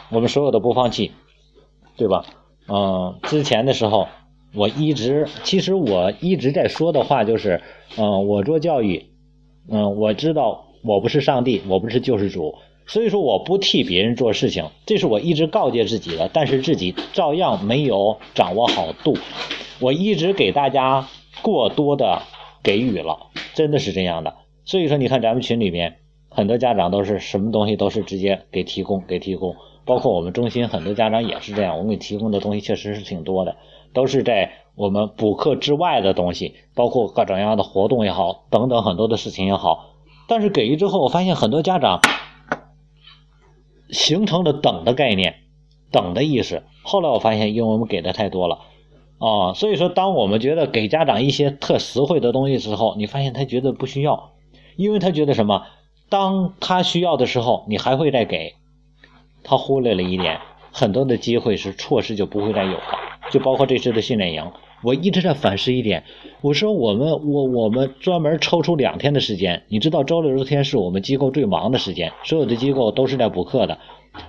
[0.09, 1.11] 我们所有的播放器，
[1.97, 2.25] 对吧？
[2.67, 4.07] 嗯，之前的时候
[4.53, 7.61] 我一直，其实我一直在说的话就是，
[7.97, 9.07] 嗯，我做教育，
[9.69, 12.55] 嗯，我知道我不是上帝，我不是救世主，
[12.89, 19.17] 所以说我不替别人做事情，这是我一直告诫自己的，但是自己照样没有掌握好度，
[19.79, 21.07] 我一直给大家
[21.41, 22.23] 过多的
[22.61, 24.33] 给予了，真的是这样的。
[24.65, 25.95] 所以说，你看咱们群里面。
[26.31, 33.57] 很多家长都是什么东西都是直接给提供给提供，包括我们中心很多家长也是这样，我们给提供的东西确实是挺多的，
[33.93, 39.95] 都是在我们补课之外的东西，包括各种各样的活动也好，等等很多的事情也好。
[40.27, 41.99] 但是给予之后，我发现很多家长
[43.89, 45.35] 形成了等的概念，
[45.91, 46.63] 等的意识。
[46.83, 48.59] 后来我发现，因为我们给的太多了
[49.19, 54.31] 啊，所以说当我们觉得给家长一些特实惠的东西时候，你发现他觉得不需要，
[54.75, 55.63] 因为他觉得什么？
[56.09, 58.55] 当他需要的时候，你还会再给，
[59.43, 60.39] 他忽略了一点，
[60.71, 62.83] 很多的机会是错失就不会再有了。
[63.31, 64.51] 就包括这次的训练营，
[64.83, 66.03] 我一直在反思一点，
[66.41, 73.79] 我说我们我我们专门抽出两天的时间，你知道周六周天是我们机构最忙的时间，所有的机构都是在补课的，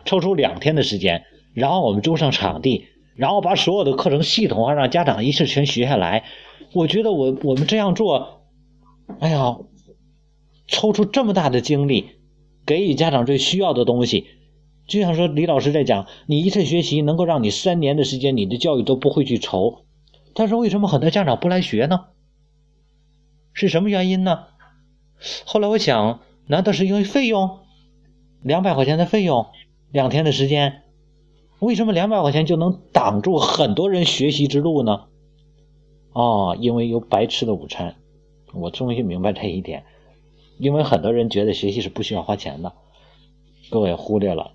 [0.04, 1.24] 抽出两天的时间，
[1.54, 6.24] 然后我们租上场地，然后把所有的课程系统化让家长一次全学下来。
[6.72, 8.42] 我觉得我我们这样做，
[9.18, 9.58] 哎呀。
[10.72, 12.10] 抽出这么大的精力，
[12.64, 14.26] 给予家长最需要的东西，
[14.86, 19.80] 就像说李老师在讲，你一次学习能够让你三年的时间，你的教育都不会去愁。
[20.34, 22.06] 但是为什么很多家长不来学呢？
[23.52, 24.46] 是什么原因呢？
[25.44, 27.58] 后来我想，难道是因为费用？
[28.42, 29.46] 两百块钱的费用，
[29.90, 30.82] 两天的时间，
[31.58, 35.06] 为什么两百块钱就能挡住很多人学习之路呢？
[36.12, 37.96] 哦，因为有白吃的午餐。
[38.52, 39.84] 我终于明白这一点。
[40.58, 42.74] 因为很多人觉得学习是不需要花钱的，
[43.70, 44.52] 各位忽略了，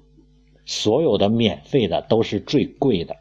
[0.66, 3.16] 所有的免费的都是最贵的。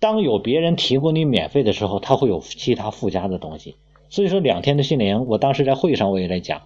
[0.00, 3.76] 当有别人提供你免费的时候，他会有其他附加的东西。
[4.08, 6.62] 所以说，两天的训练营，我当时在会上我也在讲，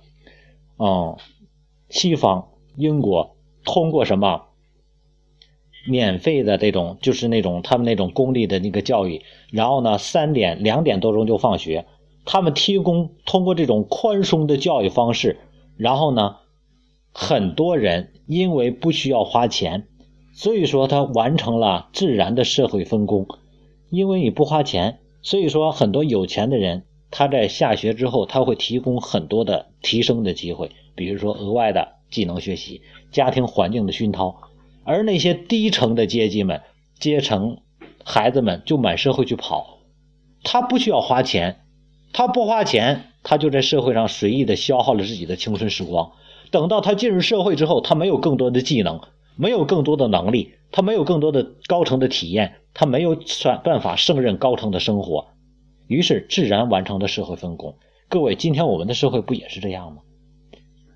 [0.79, 1.17] 嗯，
[1.91, 4.45] 西方英国通过什么
[5.87, 9.21] 免费的这种，就是那种他们那种公立的那个教育，
[9.51, 11.85] 然后呢，三点两点多钟就放学。
[12.25, 15.41] 他们提供通过这种宽松的教育方式，
[15.77, 16.37] 然后呢，
[17.13, 19.89] 很多人因为不需要花钱，
[20.35, 23.27] 所以说他完成了自然的社会分工。
[23.91, 32.83] 因为你不花钱，所以说很多有钱的人他在下学之后，他会提供很多的提升的机会，比如说额外的技能学习、
[33.13, 34.41] 家庭环境的熏陶。
[34.83, 36.61] 而那些低层的阶级们、
[36.99, 37.59] 阶层
[38.03, 39.79] 孩子们就满社会去跑，
[40.43, 41.61] 他不需要花钱。
[42.13, 46.13] 他不花钱，他就在社会上随意的消耗了自己的青春时光。
[46.51, 49.01] 等到他进入社会之后，他没有更多的技能，
[49.37, 55.27] 没有更多的能力，他没有更多的高层的体验，他没有算办法胜任高层的生活，
[55.87, 57.77] 于是自然完成了社会分工。
[58.09, 60.03] 各位，今天我们的社会不也是这样吗？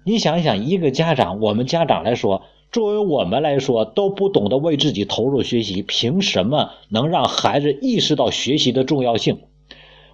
[0.05, 9.41] 你想一想，一个家长，我们家长来说，作为我们来说都不懂得为自己投入学习，凭什么能让孩子意识到学习的重要性？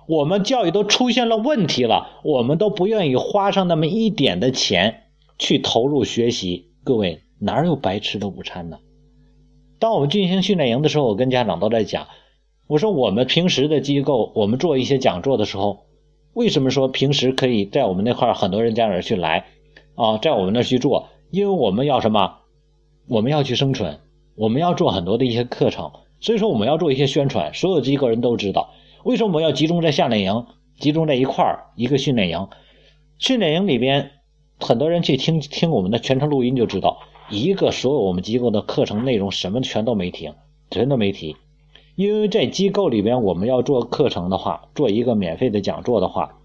[0.06, 5.04] 我们教育都出现了问题了，我们都不愿意花上那么一点的钱
[5.38, 6.70] 去投入学习。
[6.84, 8.78] 各位哪有白吃的午餐呢？
[9.78, 12.09] 当我们进行训练营的时候，我跟家长都在讲，
[12.66, 15.84] 我说我们平时的机构，我们做一些讲座的时候，
[16.32, 19.45] 为什么说平时可以在我们那块很多人家长去来
[19.95, 21.09] 啊，在我们那去做？
[21.30, 22.36] 因为我们要什么？
[23.09, 23.99] 我们要去生存，
[24.36, 28.70] 我们要做很多的一些课程，所以说我们要做一些宣传，所有机构人都知道。
[29.05, 30.47] 为什么我们要集中在夏令营，
[30.78, 32.49] 集中在一块儿一个训练营？
[33.18, 34.12] 训练营里边，
[34.59, 40.34] 很多人去听听我们的全程录音就知道，一个所有我们机构的课程内容什么全都没听，
[40.70, 41.36] 全都没提。
[41.96, 46.40] 因为在机构里边，我们要做课程的话，做一个免费的讲座的话，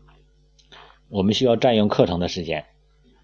[1.09, 2.65] 我们需要占用课程的时间，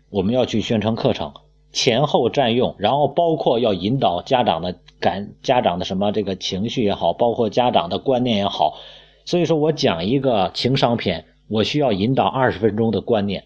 [0.10, 1.34] 我们要去宣传课程，
[1.72, 8.80] 前后占用，然后包括要引导家长的感，家长的什么这个情绪也好，包括家长的观念也好。
[9.24, 13.44] 所以说我讲一个情商篇，我需要引导二十分钟的观念，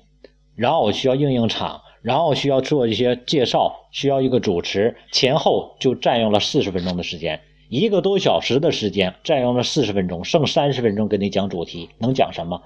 [0.56, 12.64] 然后我需要应应场，然后需要做一些介绍，需要一个主持，前后就占用了四十分钟的时间，一个多小时的时间占用了四十分钟，剩三十分钟跟你讲主题，能讲什么？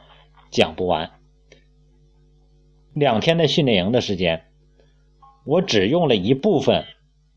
[0.51, 1.11] 讲不完。
[2.93, 4.43] 两天的训练营的时间，
[5.45, 6.85] 我只用了一部分，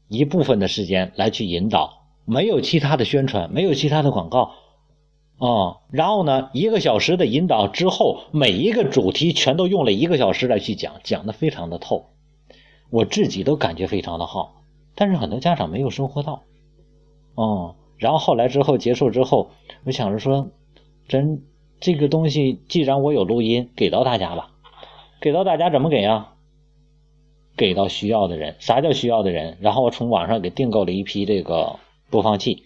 [0.09, 4.53] 一部分的时间来去引导，没有其他的宣传，没有其他的广告，
[5.39, 12.07] 哦，然后呢，一个小时的引导之后，每一个主题全都用了一个小时来去讲，讲的非常的透，
[12.91, 14.63] 我自己都感觉非常的好，
[14.95, 16.43] 但是很多家长没有收获到，
[17.35, 19.51] 哦，然后后来之后结束之后，
[19.85, 20.49] 我想着说，
[21.07, 21.43] 真
[21.81, 24.53] 这个东西既然我有录音，给到大家吧，
[25.21, 26.33] 给到大家怎么给啊？
[27.59, 29.59] 给到需要的人，啥叫需要的人？
[29.61, 31.77] 然后我从网上给订购了一批这个
[32.11, 32.65] 播放器，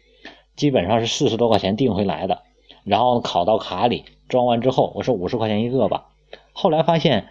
[0.57, 2.43] 基本上是四十多块钱订回来的，
[2.91, 6.09] 然后拷到卡里，装完之后我说五十块钱一个吧。
[6.53, 7.29] 后来发现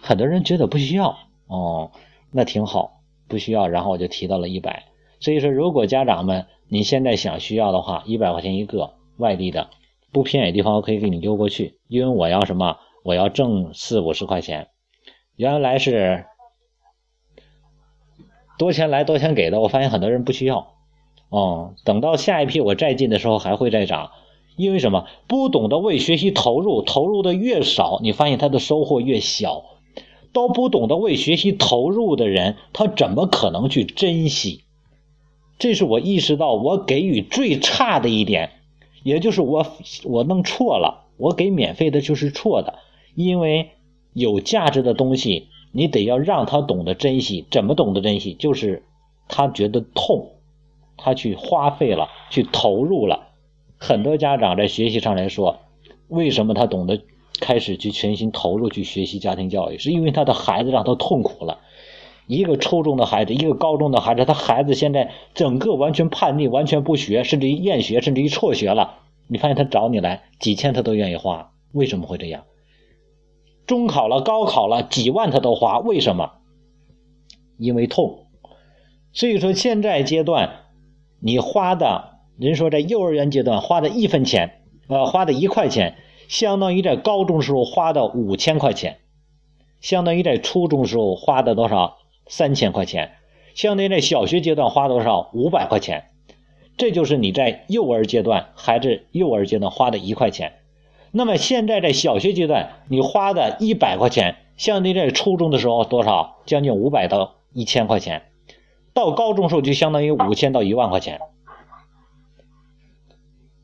[0.00, 1.90] 很多人觉得不需要，哦，
[2.30, 4.84] 那挺好，不需要，然后我就提到了一百。
[5.20, 9.68] 所以说，如果家长们你现在想需要的话，一百块钱一个，外地的
[10.12, 12.78] 不偏远地方我可以给你邮过去，因为我要什么？
[13.04, 14.68] 我要挣四五十块钱，
[15.36, 16.24] 原来是。
[18.58, 20.74] 多钱来多钱给的，我发现很多人不需要，
[21.28, 24.12] 哦，等到下一批我再进的时候还会再涨，
[24.56, 25.06] 因为什么？
[25.26, 29.64] 不懂得为学习投入，投入的越少，你发现他的收获越小。
[30.32, 34.62] 都不懂得为学习投入的人，他怎么可能去珍惜？
[35.58, 38.50] 这是我意识到我给予最差的一点，
[39.02, 39.66] 也就是我
[40.04, 42.78] 我弄错了，我给免费的就是错的，
[43.14, 43.72] 因为
[44.14, 45.48] 有价值的东西。
[45.74, 48.34] 你得要让他懂得珍惜，怎么懂得珍惜？
[48.34, 48.84] 就是
[49.26, 50.32] 他觉得痛，
[50.98, 53.28] 他去花费了，去投入了。
[53.82, 55.58] 很多家长在学习上来说，
[56.06, 57.02] 为什么他懂得
[57.40, 59.78] 开始去全心投入去学习家庭教育？
[59.78, 61.58] 是因为他的孩子让他痛苦了。
[62.28, 69.00] 一个初中的孩子，一个高中的孩子，他孩子现在整个完全叛逆，完全不学，甚至于厌学，甚至于辍学了。
[69.26, 72.44] 你发现他找你来几千，他都愿意花，为什么会这样？
[73.66, 76.34] 中考了，高考了，几万他都花，为什么？
[77.58, 78.26] 因为痛。
[79.12, 80.66] 所以说，现在阶段
[81.18, 85.96] 你花的，人说在幼儿园阶段花的一分钱，呃，花的一块钱，
[86.28, 88.98] 相当于在高中时候花的五千块钱，
[89.80, 91.98] 相当于在初中时候花的多少？
[92.26, 93.12] 三千块钱，
[93.54, 95.30] 相当于在小学阶段花多少？
[95.34, 96.08] 五百块钱。
[96.78, 100.54] 这就是你在幼儿阶段孩子幼儿阶段花的一块钱。
[101.10, 106.38] 那么现在在小学阶段，你花的一百块钱，相当于在初中的时候多少？
[106.46, 108.22] 将近五百到一千块钱，
[108.94, 111.20] 到高中时候就相当于五千到一万块钱。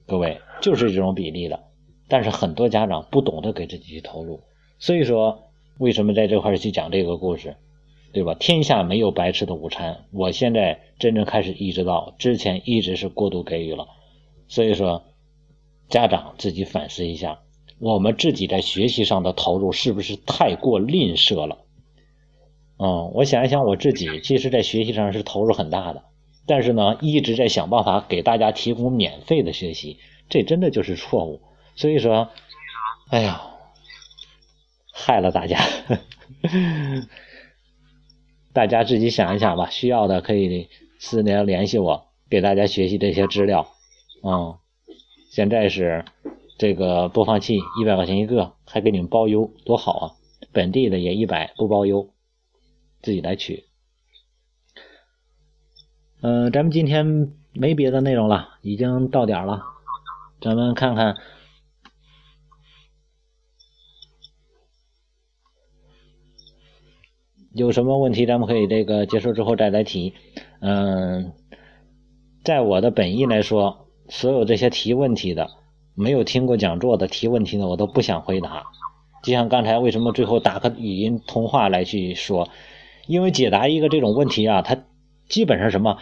[0.09, 1.61] 各位就是这种比例的，
[2.09, 4.41] 但是很多家长不懂得给自己去投入，
[4.81, 7.57] 所以说为什么在这块去讲这个故事，
[8.13, 8.35] 对吧？
[8.35, 13.87] 天下没有白吃的午餐，我现在真正开始意识到，之前一直是过度给予了，
[14.49, 15.05] 所以说。
[15.91, 17.39] 家长自己反思一下，
[17.79, 21.65] 我们自己在学习上的投入是不是太过吝啬了？
[22.77, 26.05] 嗯，我想一想我自己，其实在学习上是投入很大的，
[26.49, 31.43] 但是呢，一直在想办法给大家提供免费的学习，这真的就是错误。
[31.77, 32.31] 所以说，
[33.11, 33.43] 哎呀，
[34.93, 35.61] 害了大家。
[38.53, 40.69] 大家自己想一想吧，需要的可以
[40.99, 43.69] 私联联系我，给大家学习这些资料。
[44.25, 44.59] 嗯。
[45.31, 46.07] 现在是
[46.59, 50.05] 这个播放器一百块钱一个，还给你们包邮，多好啊！
[50.53, 52.09] 本地的也一百，不包邮，
[53.03, 53.68] 自己来取。
[56.21, 59.63] 嗯，咱们今天没别的内容了，已经到点了，
[60.41, 61.17] 咱们看看
[67.53, 70.15] 有什么问题，咱们可以这个结束之后再来提。
[70.61, 71.33] 嗯，
[72.45, 73.85] 在我的本意来说。
[74.11, 75.51] 所有这些提问题的，
[75.95, 78.65] 没有听过讲座的提问题的，我都不想回答。
[79.23, 82.49] 就像刚才为什么最后打个语音通话来去说，
[83.07, 84.79] 因为解答一个这种问题啊，它
[85.29, 85.99] 基本上什么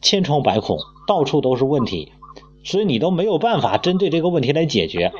[0.00, 2.12] 千疮百孔，到处都是问题，
[2.64, 5.12] 所以你都没有办法针对这个问题来解决。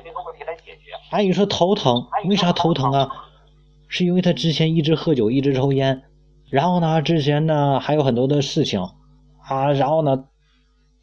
[1.11, 3.09] 阿姨说头疼，为啥头疼啊？
[3.87, 6.03] 是因为他之前一直喝酒，一直抽烟，
[6.51, 8.89] 然后呢，之前呢还有很多的事情
[9.47, 10.25] 啊，然后呢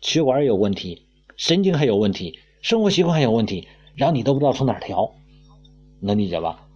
[0.01, 1.07] 血管有问题。
[1.37, 5.11] 神经还有问题，生活习惯还有问题，然后你都不知道从哪调，
[6.01, 6.67] 能理解吧？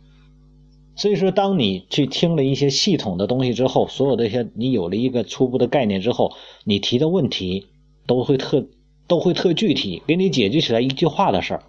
[0.96, 6.34] 所以说，当你去听了一些系统的东西之后，所有这些你有了一个初步的概念之后，
[6.64, 7.68] 你提的问题
[8.08, 8.66] 都会特
[9.08, 11.64] 都会特具体，给你解决起来一句话的事儿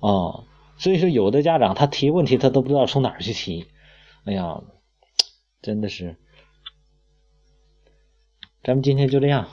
[0.00, 0.44] 啊。
[0.78, 3.66] 所以说，有的家长他提问题他都不知道从哪儿去提，
[4.24, 4.62] 哎呀，
[5.60, 6.16] 真的是，
[8.62, 9.48] 咱们今天就这样。